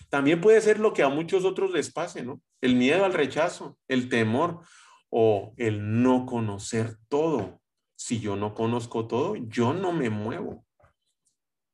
[0.09, 2.41] También puede ser lo que a muchos otros les pase, ¿no?
[2.61, 4.61] El miedo al rechazo, el temor
[5.09, 7.59] o el no conocer todo.
[7.95, 10.63] Si yo no conozco todo, yo no me muevo.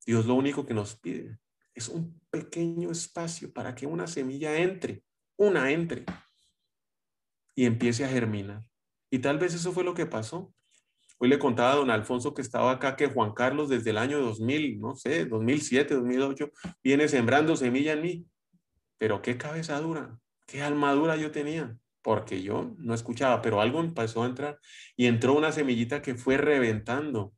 [0.05, 1.39] Dios lo único que nos pide
[1.75, 5.04] es un pequeño espacio para que una semilla entre,
[5.38, 6.06] una entre
[7.56, 8.62] y empiece a germinar.
[9.10, 10.54] Y tal vez eso fue lo que pasó.
[11.17, 14.19] Hoy le contaba a don Alfonso que estaba acá que Juan Carlos desde el año
[14.19, 16.52] 2000, no sé, 2007, 2008,
[16.84, 18.26] viene sembrando semilla en mí.
[18.98, 23.80] Pero qué cabeza dura, qué alma dura yo tenía, porque yo no escuchaba, pero algo
[23.80, 24.60] empezó a entrar
[24.98, 27.34] y entró una semillita que fue reventando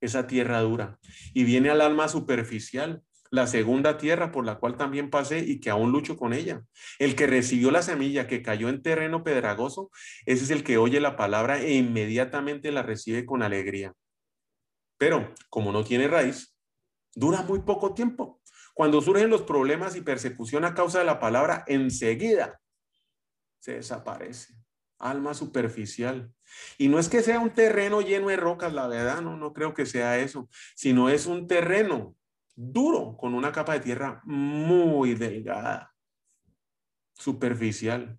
[0.00, 0.98] esa tierra dura
[1.32, 5.70] y viene al alma superficial, la segunda tierra por la cual también pasé y que
[5.70, 6.62] aún lucho con ella.
[6.98, 9.90] El que recibió la semilla que cayó en terreno pedragoso,
[10.26, 13.94] ese es el que oye la palabra e inmediatamente la recibe con alegría.
[14.98, 16.54] Pero como no tiene raíz,
[17.14, 18.42] dura muy poco tiempo.
[18.74, 22.60] Cuando surgen los problemas y persecución a causa de la palabra, enseguida
[23.60, 24.54] se desaparece.
[24.98, 26.30] Alma superficial.
[26.76, 29.72] Y no es que sea un terreno lleno de rocas, la verdad, no, no creo
[29.72, 32.14] que sea eso, sino es un terreno
[32.70, 35.92] duro, con una capa de tierra muy delgada,
[37.14, 38.18] superficial.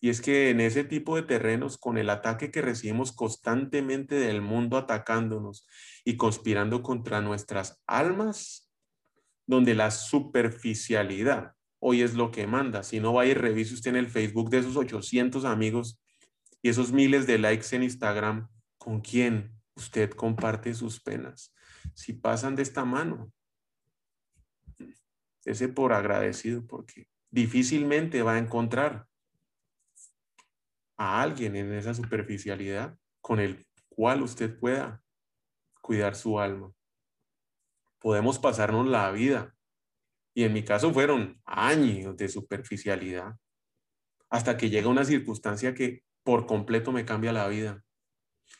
[0.00, 4.42] Y es que en ese tipo de terrenos, con el ataque que recibimos constantemente del
[4.42, 5.66] mundo atacándonos
[6.04, 8.68] y conspirando contra nuestras almas,
[9.46, 12.82] donde la superficialidad hoy es lo que manda.
[12.82, 16.00] Si no va y revise usted en el Facebook de esos 800 amigos
[16.62, 21.54] y esos miles de likes en Instagram, ¿con quién usted comparte sus penas?
[21.94, 23.32] Si pasan de esta mano,
[25.44, 29.06] ese por agradecido, porque difícilmente va a encontrar
[30.96, 35.02] a alguien en esa superficialidad con el cual usted pueda
[35.80, 36.72] cuidar su alma.
[37.98, 39.54] Podemos pasarnos la vida,
[40.34, 43.36] y en mi caso fueron años de superficialidad,
[44.30, 47.84] hasta que llega una circunstancia que por completo me cambia la vida.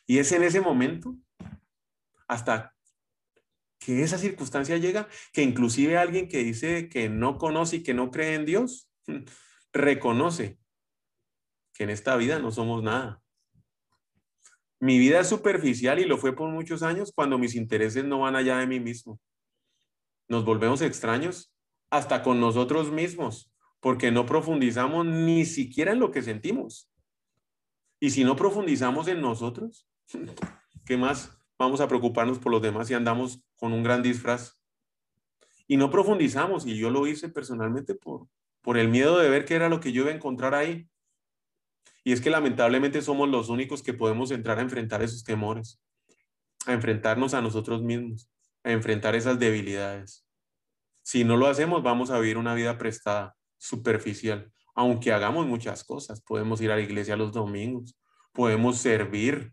[0.06, 1.16] Y es en ese momento,
[2.28, 2.74] hasta
[3.78, 8.10] que esa circunstancia llega, que inclusive alguien que dice que no conoce y que no
[8.10, 8.90] cree en Dios,
[9.72, 10.58] reconoce
[11.74, 13.22] que en esta vida no somos nada.
[14.78, 18.36] Mi vida es superficial y lo fue por muchos años cuando mis intereses no van
[18.36, 19.20] allá de mí mismo.
[20.28, 21.54] Nos volvemos extraños
[21.90, 26.91] hasta con nosotros mismos, porque no profundizamos ni siquiera en lo que sentimos.
[28.02, 29.86] Y si no profundizamos en nosotros,
[30.84, 34.58] ¿qué más vamos a preocuparnos por los demás si andamos con un gran disfraz?
[35.68, 38.26] Y no profundizamos, y yo lo hice personalmente por,
[38.60, 40.88] por el miedo de ver qué era lo que yo iba a encontrar ahí.
[42.02, 45.80] Y es que lamentablemente somos los únicos que podemos entrar a enfrentar esos temores,
[46.66, 48.28] a enfrentarnos a nosotros mismos,
[48.64, 50.26] a enfrentar esas debilidades.
[51.04, 56.20] Si no lo hacemos, vamos a vivir una vida prestada, superficial, aunque hagamos muchas cosas.
[56.22, 57.96] Podemos ir a la iglesia los domingos,
[58.32, 59.52] podemos servir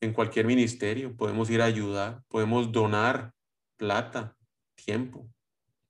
[0.00, 3.32] en cualquier ministerio, podemos ir a ayudar, podemos donar
[3.76, 4.36] plata,
[4.74, 5.28] tiempo,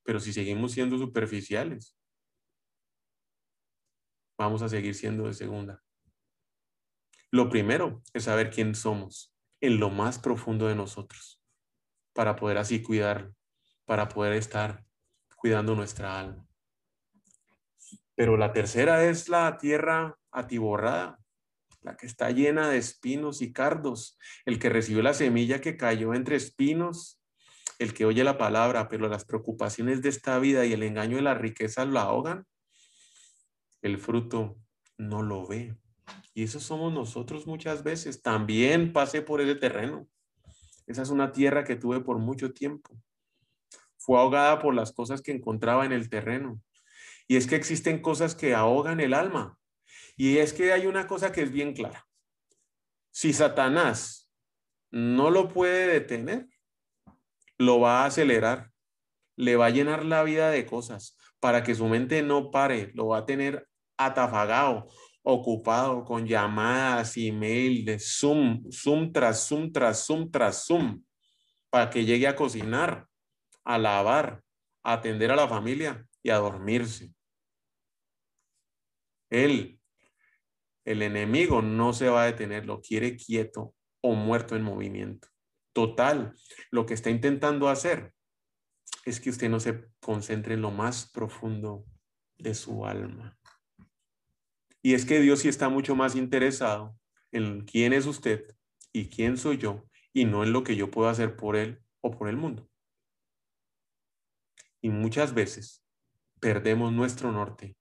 [0.05, 1.97] pero si seguimos siendo superficiales,
[4.39, 5.83] vamos a seguir siendo de segunda.
[7.31, 11.41] Lo primero es saber quién somos en lo más profundo de nosotros,
[12.13, 13.33] para poder así cuidar,
[13.85, 14.85] para poder estar
[15.37, 16.47] cuidando nuestra alma.
[18.15, 21.19] Pero la tercera es la tierra atiborrada,
[21.83, 26.15] la que está llena de espinos y cardos, el que recibió la semilla que cayó
[26.15, 27.21] entre espinos,
[27.79, 31.23] el que oye la palabra, pero las preocupaciones de esta vida y el engaño de
[31.23, 32.47] la riqueza lo ahogan
[33.85, 34.57] el fruto
[34.97, 35.77] no lo ve.
[36.33, 38.23] Y eso somos nosotros muchas veces.
[38.23, 40.09] También pasé por ese terreno.
[40.87, 42.97] Esa es una tierra que tuve por mucho tiempo.
[43.99, 46.63] Fue ahogada por las cosas que encontraba en el terreno.
[47.27, 49.59] Y es que existen cosas que ahogan el alma.
[50.17, 52.07] Y es que hay una cosa que es bien clara.
[53.11, 54.31] Si Satanás
[54.91, 56.49] no lo puede detener,
[57.59, 58.71] lo va a acelerar,
[59.37, 63.09] le va a llenar la vida de cosas para que su mente no pare, lo
[63.09, 64.89] va a tener atafagado,
[65.23, 71.03] ocupado con llamadas, email, de Zoom, Zoom tras Zoom tras Zoom tras Zoom,
[71.71, 73.07] para que llegue a cocinar,
[73.65, 74.43] a lavar,
[74.83, 77.15] a atender a la familia y a dormirse.
[79.31, 79.79] Él,
[80.85, 85.29] el enemigo, no se va a detener, lo quiere quieto o muerto en movimiento.
[85.73, 86.35] Total,
[86.71, 88.15] lo que está intentando hacer
[89.05, 91.85] es que usted no se concentre en lo más profundo
[92.39, 93.39] de su alma.
[94.83, 96.97] Y es que Dios sí está mucho más interesado
[97.33, 98.47] en quién es usted
[98.93, 102.11] y quién soy yo y no en lo que yo puedo hacer por Él o
[102.11, 102.69] por el mundo.
[104.81, 105.84] Y muchas veces
[106.45, 107.75] perdemos nuestro norte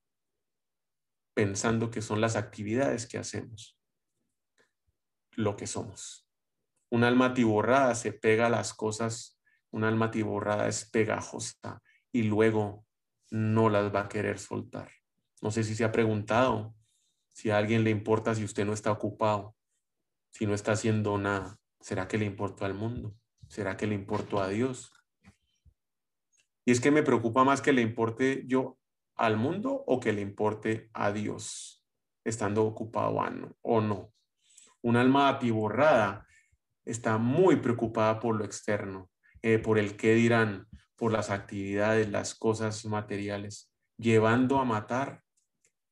[1.34, 3.78] pensando que son las actividades que hacemos
[5.32, 6.26] lo que somos.
[6.90, 9.38] Un alma atiborrada se pega a las cosas,
[9.70, 12.86] un alma atiborrada es pegajosa y luego
[13.30, 14.90] no las va a querer soltar.
[15.42, 16.74] No sé si se ha preguntado
[17.34, 19.54] si a alguien le importa si usted no está ocupado,
[20.30, 23.14] si no está haciendo nada, ¿será que le importó al mundo?
[23.46, 24.93] ¿Será que le importó a Dios?
[26.64, 28.78] Y es que me preocupa más que le importe yo
[29.16, 31.84] al mundo o que le importe a Dios,
[32.24, 33.16] estando ocupado
[33.62, 34.12] o no.
[34.82, 36.26] Un alma atiborrada
[36.84, 39.10] está muy preocupada por lo externo,
[39.42, 40.66] eh, por el qué dirán,
[40.96, 45.22] por las actividades, las cosas materiales, llevando a matar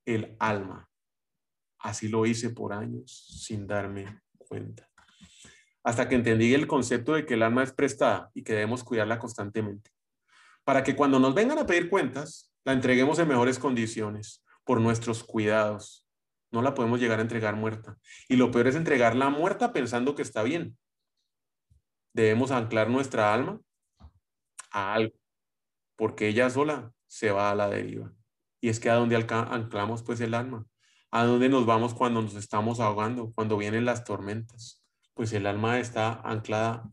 [0.05, 0.89] el alma.
[1.79, 4.89] Así lo hice por años sin darme cuenta.
[5.85, 9.19] Hasta que entendí el concepto de que el alma es prestada y que debemos cuidarla
[9.19, 9.91] constantemente.
[10.65, 15.25] Para que cuando nos vengan a pedir cuentas, la entreguemos en mejores condiciones por nuestros
[15.25, 16.07] cuidados.
[16.51, 17.99] No la podemos llegar a entregar muerta.
[18.29, 20.77] Y lo peor es entregarla muerta pensando que está bien.
[22.13, 23.61] Debemos anclar nuestra alma
[24.71, 25.17] a algo,
[25.97, 28.13] porque ella sola se va a la deriva.
[28.61, 30.67] Y es que a dónde anclamos pues el alma,
[31.11, 34.83] a dónde nos vamos cuando nos estamos ahogando, cuando vienen las tormentas.
[35.15, 36.89] Pues el alma está anclada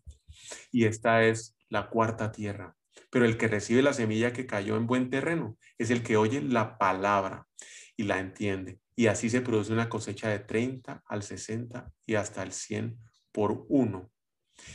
[0.71, 2.78] y esta es la cuarta tierra.
[3.09, 6.41] Pero el que recibe la semilla que cayó en buen terreno es el que oye
[6.41, 7.47] la palabra
[7.97, 8.79] y la entiende.
[8.95, 12.97] Y así se produce una cosecha de 30 al 60 y hasta el 100
[13.31, 14.11] por uno.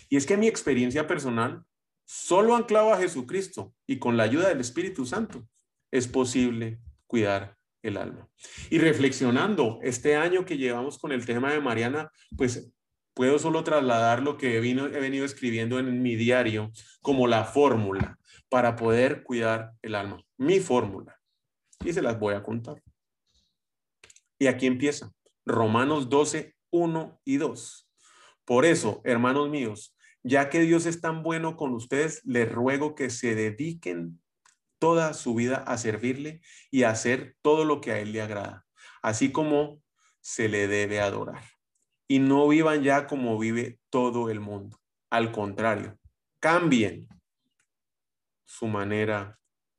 [0.08, 1.62] Y es que mi experiencia personal,
[2.04, 5.46] solo anclado a Jesucristo y con la ayuda del Espíritu Santo,
[5.90, 8.28] es posible cuidar el alma.
[8.70, 12.72] Y reflexionando este año que llevamos con el tema de Mariana, pues
[13.14, 18.18] puedo solo trasladar lo que he, he venido escribiendo en mi diario como la fórmula
[18.54, 20.24] para poder cuidar el alma.
[20.36, 21.20] Mi fórmula.
[21.84, 22.80] Y se las voy a contar.
[24.38, 25.10] Y aquí empieza.
[25.44, 27.90] Romanos 12, 1 y 2.
[28.44, 33.10] Por eso, hermanos míos, ya que Dios es tan bueno con ustedes, les ruego que
[33.10, 34.22] se dediquen
[34.78, 36.40] toda su vida a servirle
[36.70, 38.64] y a hacer todo lo que a Él le agrada,
[39.02, 39.82] así como
[40.20, 41.42] se le debe adorar.
[42.06, 44.78] Y no vivan ya como vive todo el mundo.
[45.10, 45.98] Al contrario,
[46.38, 47.08] cambien
[48.44, 49.38] su manera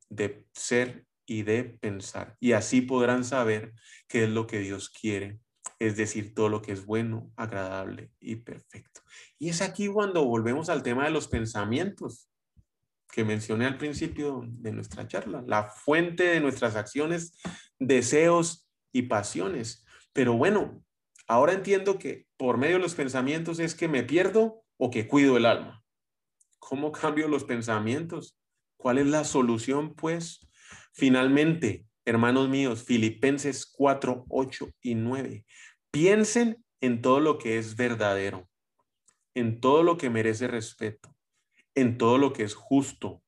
[0.10, 2.38] de ser y de pensar.
[2.40, 3.74] Y así podrán saber
[4.08, 5.40] qué es lo que Dios quiere,
[5.80, 9.02] es decir, todo lo que es bueno, agradable y perfecto.
[9.40, 12.30] Y es aquí cuando volvemos al tema de los pensamientos
[13.12, 17.40] que mencioné al principio de nuestra charla, la fuente de nuestras acciones,
[17.80, 19.86] deseos y pasiones.
[20.14, 20.84] Pero bueno,
[21.28, 25.38] ahora entiendo que por medio de los pensamientos es que me pierdo o que cuido
[25.38, 25.84] el alma.
[26.60, 28.38] ¿Cómo cambio los pensamientos?
[28.86, 29.96] ¿Cuál es la solución?
[29.96, 30.48] Pues
[30.94, 35.44] finalmente, hermanos míos, Filipenses 4, 8 y 9.
[35.90, 38.48] Piensen en todo lo que es verdadero,
[39.34, 41.16] en todo lo que merece respeto,
[41.74, 43.24] en todo lo que es justo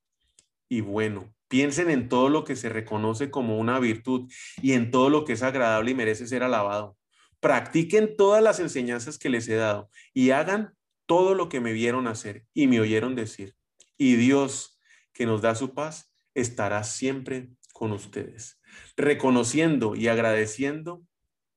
[0.69, 1.33] y bueno.
[1.47, 4.31] Piensen en todo lo que se reconoce como una virtud
[4.61, 6.99] y en todo lo que es agradable y merece ser alabado.
[7.39, 10.75] Practiquen todas las enseñanzas que les he dado y hagan
[11.07, 13.55] todo lo que me vieron hacer y me oyeron decir.
[13.97, 14.76] Y Dios,
[15.17, 18.61] que nos da su paz, estará siempre con ustedes,
[18.95, 21.01] reconociendo y agradeciendo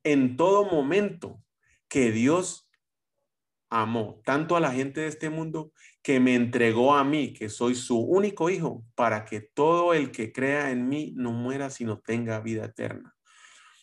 [0.03, 1.43] en todo momento
[1.87, 2.71] que Dios
[3.69, 7.75] amó tanto a la gente de este mundo que me entregó a mí, que soy
[7.75, 12.41] su único hijo, para que todo el que crea en mí no muera, sino tenga
[12.41, 13.15] vida eterna.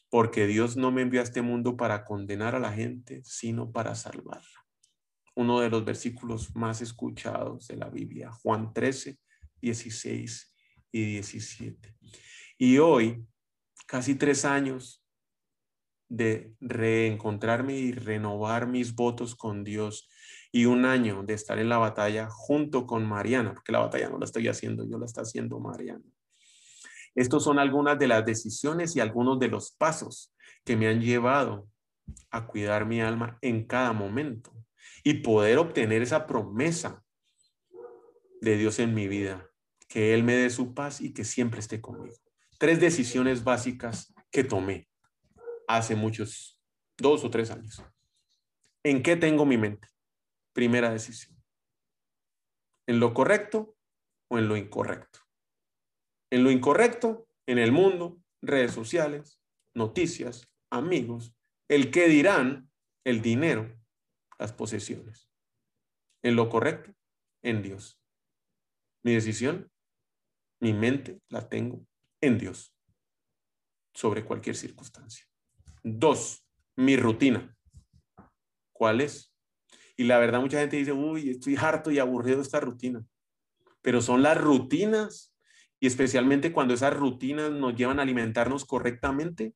[0.10, 3.94] Porque Dios no me envió a este mundo para condenar a la gente, sino para
[3.94, 4.66] salvarla.
[5.36, 9.20] Uno de los versículos más escuchados de la Biblia, Juan 13,
[9.62, 10.54] 16
[10.92, 11.96] y 17.
[12.58, 13.26] Y hoy,
[13.86, 15.04] casi tres años
[16.10, 20.10] de reencontrarme y renovar mis votos con Dios
[20.52, 24.18] y un año de estar en la batalla junto con Mariana, porque la batalla no
[24.18, 26.04] la estoy haciendo yo, la está haciendo Mariana.
[27.16, 30.34] Estos son algunas de las decisiones y algunos de los pasos
[30.64, 31.68] que me han llevado
[32.32, 34.54] a cuidar mi alma en cada momento
[35.04, 37.04] y poder obtener esa promesa
[38.42, 39.50] de Dios en mi vida,
[39.88, 42.16] que Él me dé su paz y que siempre esté conmigo.
[42.58, 44.90] Tres decisiones básicas que tomé
[45.68, 46.60] hace muchos,
[46.98, 47.82] dos o tres años.
[48.84, 49.88] ¿En qué tengo mi mente?
[50.54, 51.38] Primera decisión.
[52.88, 53.76] ¿En lo correcto
[54.30, 55.20] o en lo incorrecto?
[56.32, 59.42] En lo incorrecto, en el mundo, redes sociales,
[59.74, 61.36] noticias, amigos,
[61.70, 62.70] el qué dirán,
[63.04, 63.78] el dinero,
[64.40, 65.30] las posesiones.
[66.24, 66.94] En lo correcto,
[67.42, 67.97] en Dios.
[69.08, 69.72] Mi decisión,
[70.60, 71.88] mi mente la tengo
[72.20, 72.76] en Dios
[73.94, 75.26] sobre cualquier circunstancia.
[75.82, 76.46] Dos,
[76.76, 77.56] mi rutina.
[78.74, 79.34] ¿Cuál es?
[79.96, 83.02] Y la verdad, mucha gente dice, uy, estoy harto y aburrido de esta rutina.
[83.82, 85.34] Pero son las rutinas,
[85.80, 89.54] y especialmente cuando esas rutinas nos llevan a alimentarnos correctamente,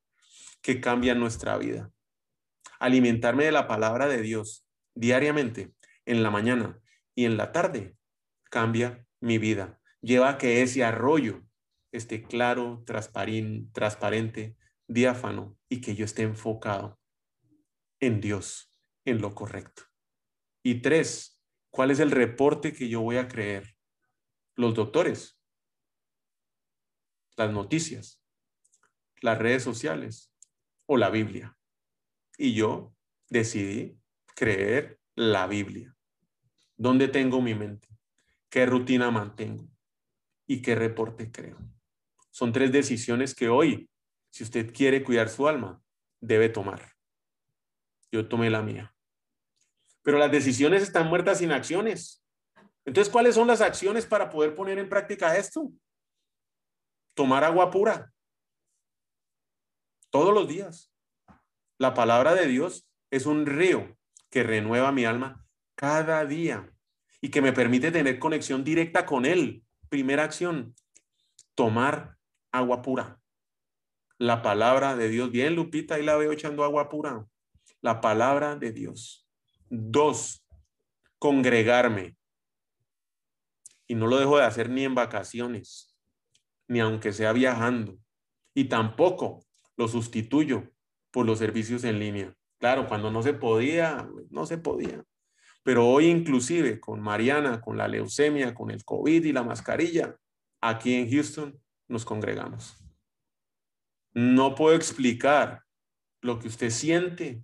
[0.61, 1.91] que cambian nuestra vida.
[2.79, 5.73] Alimentarme de la palabra de Dios diariamente,
[6.05, 6.79] en la mañana
[7.15, 7.97] y en la tarde,
[8.49, 9.79] cambia mi vida.
[10.01, 11.43] Lleva a que ese arroyo
[11.91, 14.57] esté claro, transparente,
[14.87, 16.99] diáfano y que yo esté enfocado
[17.99, 19.83] en Dios, en lo correcto.
[20.63, 23.75] Y tres, ¿cuál es el reporte que yo voy a creer?
[24.55, 25.39] Los doctores,
[27.37, 28.21] las noticias,
[29.21, 30.33] las redes sociales
[30.87, 31.57] o la Biblia.
[32.37, 32.93] Y yo
[33.29, 33.99] decidí
[34.35, 35.95] creer la Biblia.
[36.75, 37.87] ¿Dónde tengo mi mente?
[38.51, 39.65] ¿Qué rutina mantengo?
[40.45, 41.57] ¿Y qué reporte creo?
[42.31, 43.89] Son tres decisiones que hoy
[44.29, 45.81] si usted quiere cuidar su alma,
[46.19, 46.93] debe tomar.
[48.11, 48.93] Yo tomé la mía.
[50.03, 52.25] Pero las decisiones están muertas sin acciones.
[52.83, 55.71] Entonces, ¿cuáles son las acciones para poder poner en práctica esto?
[57.13, 58.13] Tomar agua pura.
[60.09, 60.91] todos los días.
[61.77, 63.97] La palabra de Dios es un río
[64.29, 65.45] que renueva mi alma
[65.75, 66.69] cada día
[67.21, 69.63] y que me permite tener conexión directa con Él.
[69.89, 70.75] Primera acción,
[71.55, 72.17] tomar
[72.51, 73.21] agua pura.
[74.17, 75.31] La palabra de Dios.
[75.31, 77.25] Bien, Lupita, ahí la veo echando agua pura.
[77.81, 79.27] La palabra de Dios.
[79.69, 80.45] Dos,
[81.19, 82.17] congregarme.
[83.87, 85.95] Y no lo dejo de hacer ni en vacaciones,
[86.67, 87.97] ni aunque sea viajando.
[88.53, 89.45] Y tampoco
[89.75, 90.71] lo sustituyo
[91.11, 92.35] por los servicios en línea.
[92.57, 95.03] Claro, cuando no se podía, no se podía.
[95.63, 100.15] Pero hoy inclusive con Mariana, con la leucemia, con el COVID y la mascarilla,
[100.61, 102.77] aquí en Houston nos congregamos.
[104.13, 105.63] No puedo explicar
[106.21, 107.43] lo que usted siente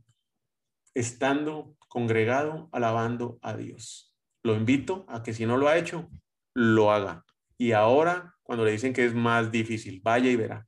[0.93, 4.15] estando congregado, alabando a Dios.
[4.43, 6.09] Lo invito a que si no lo ha hecho,
[6.53, 7.23] lo haga.
[7.57, 10.67] Y ahora, cuando le dicen que es más difícil, vaya y verá.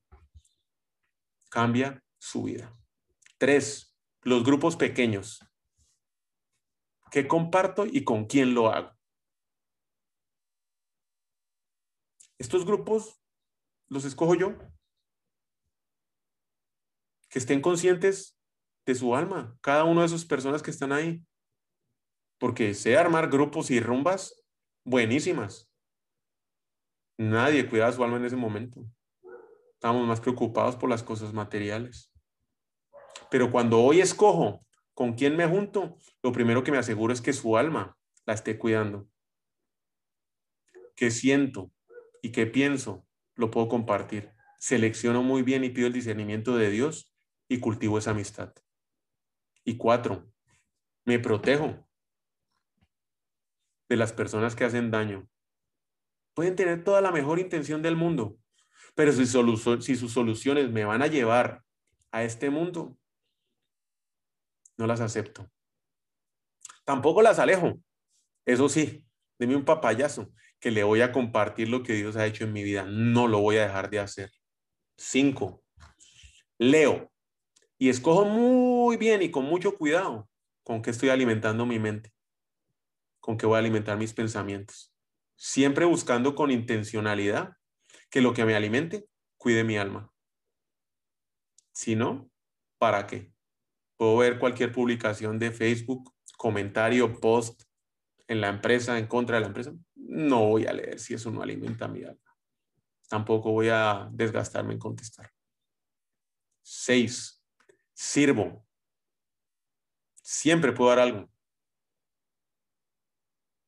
[1.49, 2.75] Cambia su vida.
[3.37, 5.39] Tres, los grupos pequeños.
[7.11, 8.91] ¿Qué comparto y con quién lo hago?
[12.37, 13.21] Estos grupos
[13.87, 14.57] los escojo yo.
[17.29, 18.37] Que estén conscientes
[18.85, 21.23] de su alma, cada uno de esas personas que están ahí.
[22.39, 24.43] Porque sé armar grupos y rumbas
[24.85, 25.69] buenísimas.
[27.17, 28.85] Nadie cuida su alma en ese momento.
[29.73, 32.11] Estamos más preocupados por las cosas materiales.
[33.29, 34.65] Pero cuando hoy escojo
[34.99, 38.59] con quién me junto, lo primero que me aseguro es que su alma la esté
[38.59, 39.07] cuidando.
[40.93, 41.71] ¿Qué siento
[42.21, 43.07] y qué pienso?
[43.35, 44.33] Lo puedo compartir.
[44.57, 47.15] Selecciono muy bien y pido el discernimiento de Dios
[47.47, 48.53] y cultivo esa amistad.
[49.63, 50.29] Y cuatro,
[51.05, 51.87] me protejo
[53.87, 55.29] de las personas que hacen daño.
[56.33, 58.37] Pueden tener toda la mejor intención del mundo,
[58.95, 61.63] pero si, si sus soluciones me van a llevar
[62.11, 62.97] a este mundo,
[64.79, 65.51] no las acepto.
[66.85, 67.79] Tampoco las alejo.
[68.45, 69.05] Eso sí,
[69.37, 72.63] deme un papayazo que le voy a compartir lo que Dios ha hecho en mi
[72.63, 72.85] vida.
[72.85, 74.31] No lo voy a dejar de hacer.
[74.97, 75.63] Cinco,
[76.57, 77.11] leo
[77.77, 80.29] y escojo muy bien y con mucho cuidado
[80.63, 82.13] con qué estoy alimentando mi mente,
[83.19, 84.93] con qué voy a alimentar mis pensamientos.
[85.35, 87.53] Siempre buscando con intencionalidad
[88.09, 89.07] que lo que me alimente
[89.37, 90.11] cuide mi alma.
[91.71, 92.29] Si no,
[92.77, 93.33] ¿para qué?
[93.99, 97.63] Puedo ver cualquier publicación de Facebook, comentario, post
[98.29, 99.73] en la empresa, en contra de la empresa.
[99.93, 102.37] No voy a leer si eso no alimenta mi alma.
[103.09, 105.29] Tampoco voy a desgastarme en contestar.
[106.61, 107.43] Seis,
[107.93, 108.65] sirvo.
[110.21, 111.29] Siempre puedo dar algo.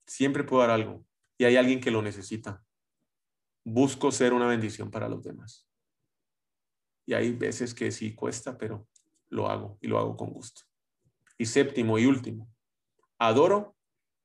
[0.07, 1.05] Siempre puedo dar algo.
[1.37, 2.63] Y hay alguien que lo necesita.
[3.65, 5.67] Busco ser una bendición para los demás.
[7.05, 8.87] Y hay veces que sí cuesta, pero
[9.31, 10.61] lo hago y lo hago con gusto.
[11.37, 12.53] Y séptimo y último,
[13.17, 13.75] adoro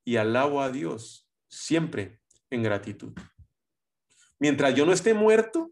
[0.04, 3.12] y alabo a Dios siempre en gratitud.
[4.38, 5.70] Mientras yo no esté muerto,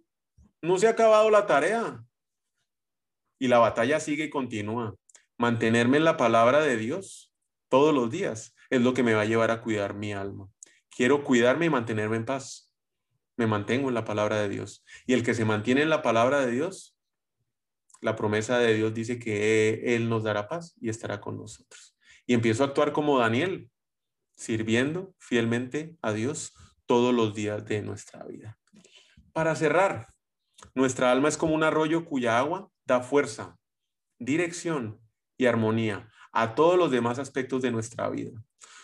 [0.62, 2.02] no se ha acabado la tarea.
[3.38, 4.94] Y la batalla sigue y continúa.
[5.36, 7.34] Mantenerme en la palabra de Dios
[7.68, 10.48] todos los días es lo que me va a llevar a cuidar mi alma.
[10.88, 12.72] Quiero cuidarme y mantenerme en paz.
[13.36, 14.84] Me mantengo en la palabra de Dios.
[15.06, 16.93] Y el que se mantiene en la palabra de Dios
[18.04, 21.96] la promesa de Dios dice que Él nos dará paz y estará con nosotros.
[22.26, 23.70] Y empiezo a actuar como Daniel,
[24.36, 26.52] sirviendo fielmente a Dios
[26.84, 28.58] todos los días de nuestra vida.
[29.32, 30.08] Para cerrar,
[30.74, 33.56] nuestra alma es como un arroyo cuya agua da fuerza,
[34.18, 35.00] dirección
[35.38, 38.32] y armonía a todos los demás aspectos de nuestra vida.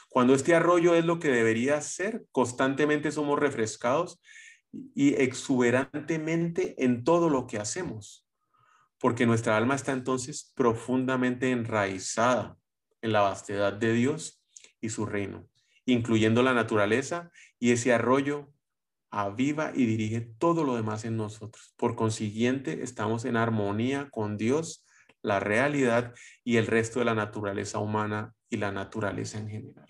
[0.09, 4.19] Cuando este arroyo es lo que debería ser, constantemente somos refrescados
[4.73, 8.25] y exuberantemente en todo lo que hacemos
[9.01, 12.57] porque nuestra alma está entonces profundamente enraizada
[13.01, 14.45] en la vastedad de Dios
[14.81, 15.49] y su reino,
[15.87, 18.53] incluyendo la naturaleza y ese arroyo
[19.11, 21.75] aviva y dirige todo lo demás en nosotros.
[21.77, 24.85] Por consiguiente, estamos en armonía con Dios,
[25.23, 29.89] la realidad y el resto de la naturaleza humana y la naturaleza en general.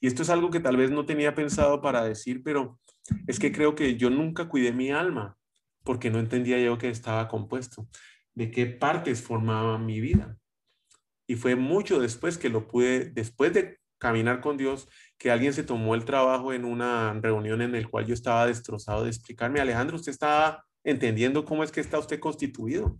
[0.00, 2.80] Y esto es algo que tal vez no tenía pensado para decir, pero
[3.26, 5.36] es que creo que yo nunca cuidé mi alma
[5.84, 7.86] porque no entendía yo que estaba compuesto
[8.40, 10.38] de qué partes formaban mi vida.
[11.26, 14.88] Y fue mucho después que lo pude, después de caminar con Dios,
[15.18, 19.04] que alguien se tomó el trabajo en una reunión en el cual yo estaba destrozado
[19.04, 22.98] de explicarme, Alejandro, usted está entendiendo cómo es que está usted constituido.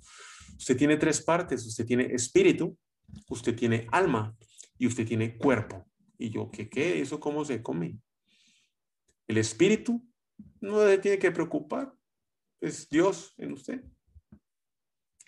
[0.58, 2.76] Usted tiene tres partes, usted tiene espíritu,
[3.30, 4.36] usted tiene alma
[4.76, 5.88] y usted tiene cuerpo.
[6.18, 7.00] Y yo, ¿qué qué?
[7.00, 7.96] ¿Eso cómo se come?
[9.26, 10.06] El espíritu
[10.60, 11.94] no le tiene que preocupar,
[12.60, 13.82] es Dios en usted.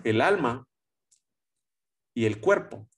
[0.05, 0.67] El alma
[2.15, 2.89] y el cuerpo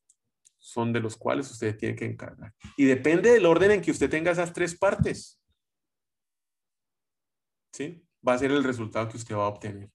[0.59, 2.55] son de los cuales usted tiene que encargar.
[2.77, 5.41] Y depende del orden en que usted tenga esas tres partes.
[7.73, 8.03] ¿Sí?
[8.27, 9.91] Va a ser el resultado que usted va a obtener.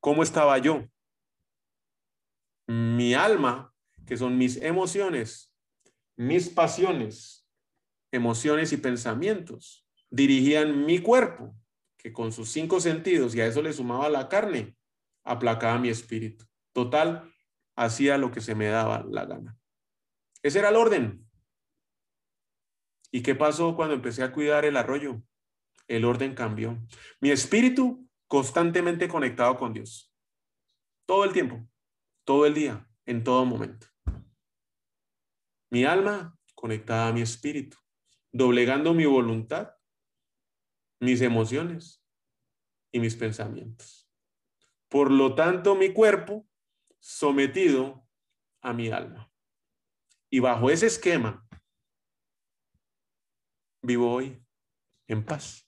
[0.00, 0.88] ¿Cómo estaba yo?
[2.66, 3.74] Mi alma,
[4.06, 5.52] que son mis emociones,
[6.16, 7.46] mis pasiones,
[8.10, 11.54] emociones y pensamientos, dirigían mi cuerpo,
[11.98, 14.77] que con sus cinco sentidos, y a eso le sumaba la carne,
[15.28, 16.46] aplacaba mi espíritu.
[16.72, 17.32] Total,
[17.76, 19.56] hacía lo que se me daba la gana.
[20.42, 21.28] Ese era el orden.
[23.10, 25.22] ¿Y qué pasó cuando empecé a cuidar el arroyo?
[25.86, 26.78] El orden cambió.
[27.20, 30.14] Mi espíritu constantemente conectado con Dios.
[31.06, 31.66] Todo el tiempo,
[32.24, 33.86] todo el día, en todo momento.
[35.70, 37.78] Mi alma conectada a mi espíritu,
[38.32, 39.74] doblegando mi voluntad,
[41.00, 42.04] mis emociones
[42.92, 43.97] y mis pensamientos.
[44.88, 46.46] Por lo tanto, mi cuerpo
[46.98, 48.06] sometido
[48.62, 49.30] a mi alma.
[50.30, 51.46] Y bajo ese esquema,
[53.82, 54.42] vivo hoy
[55.06, 55.67] en paz.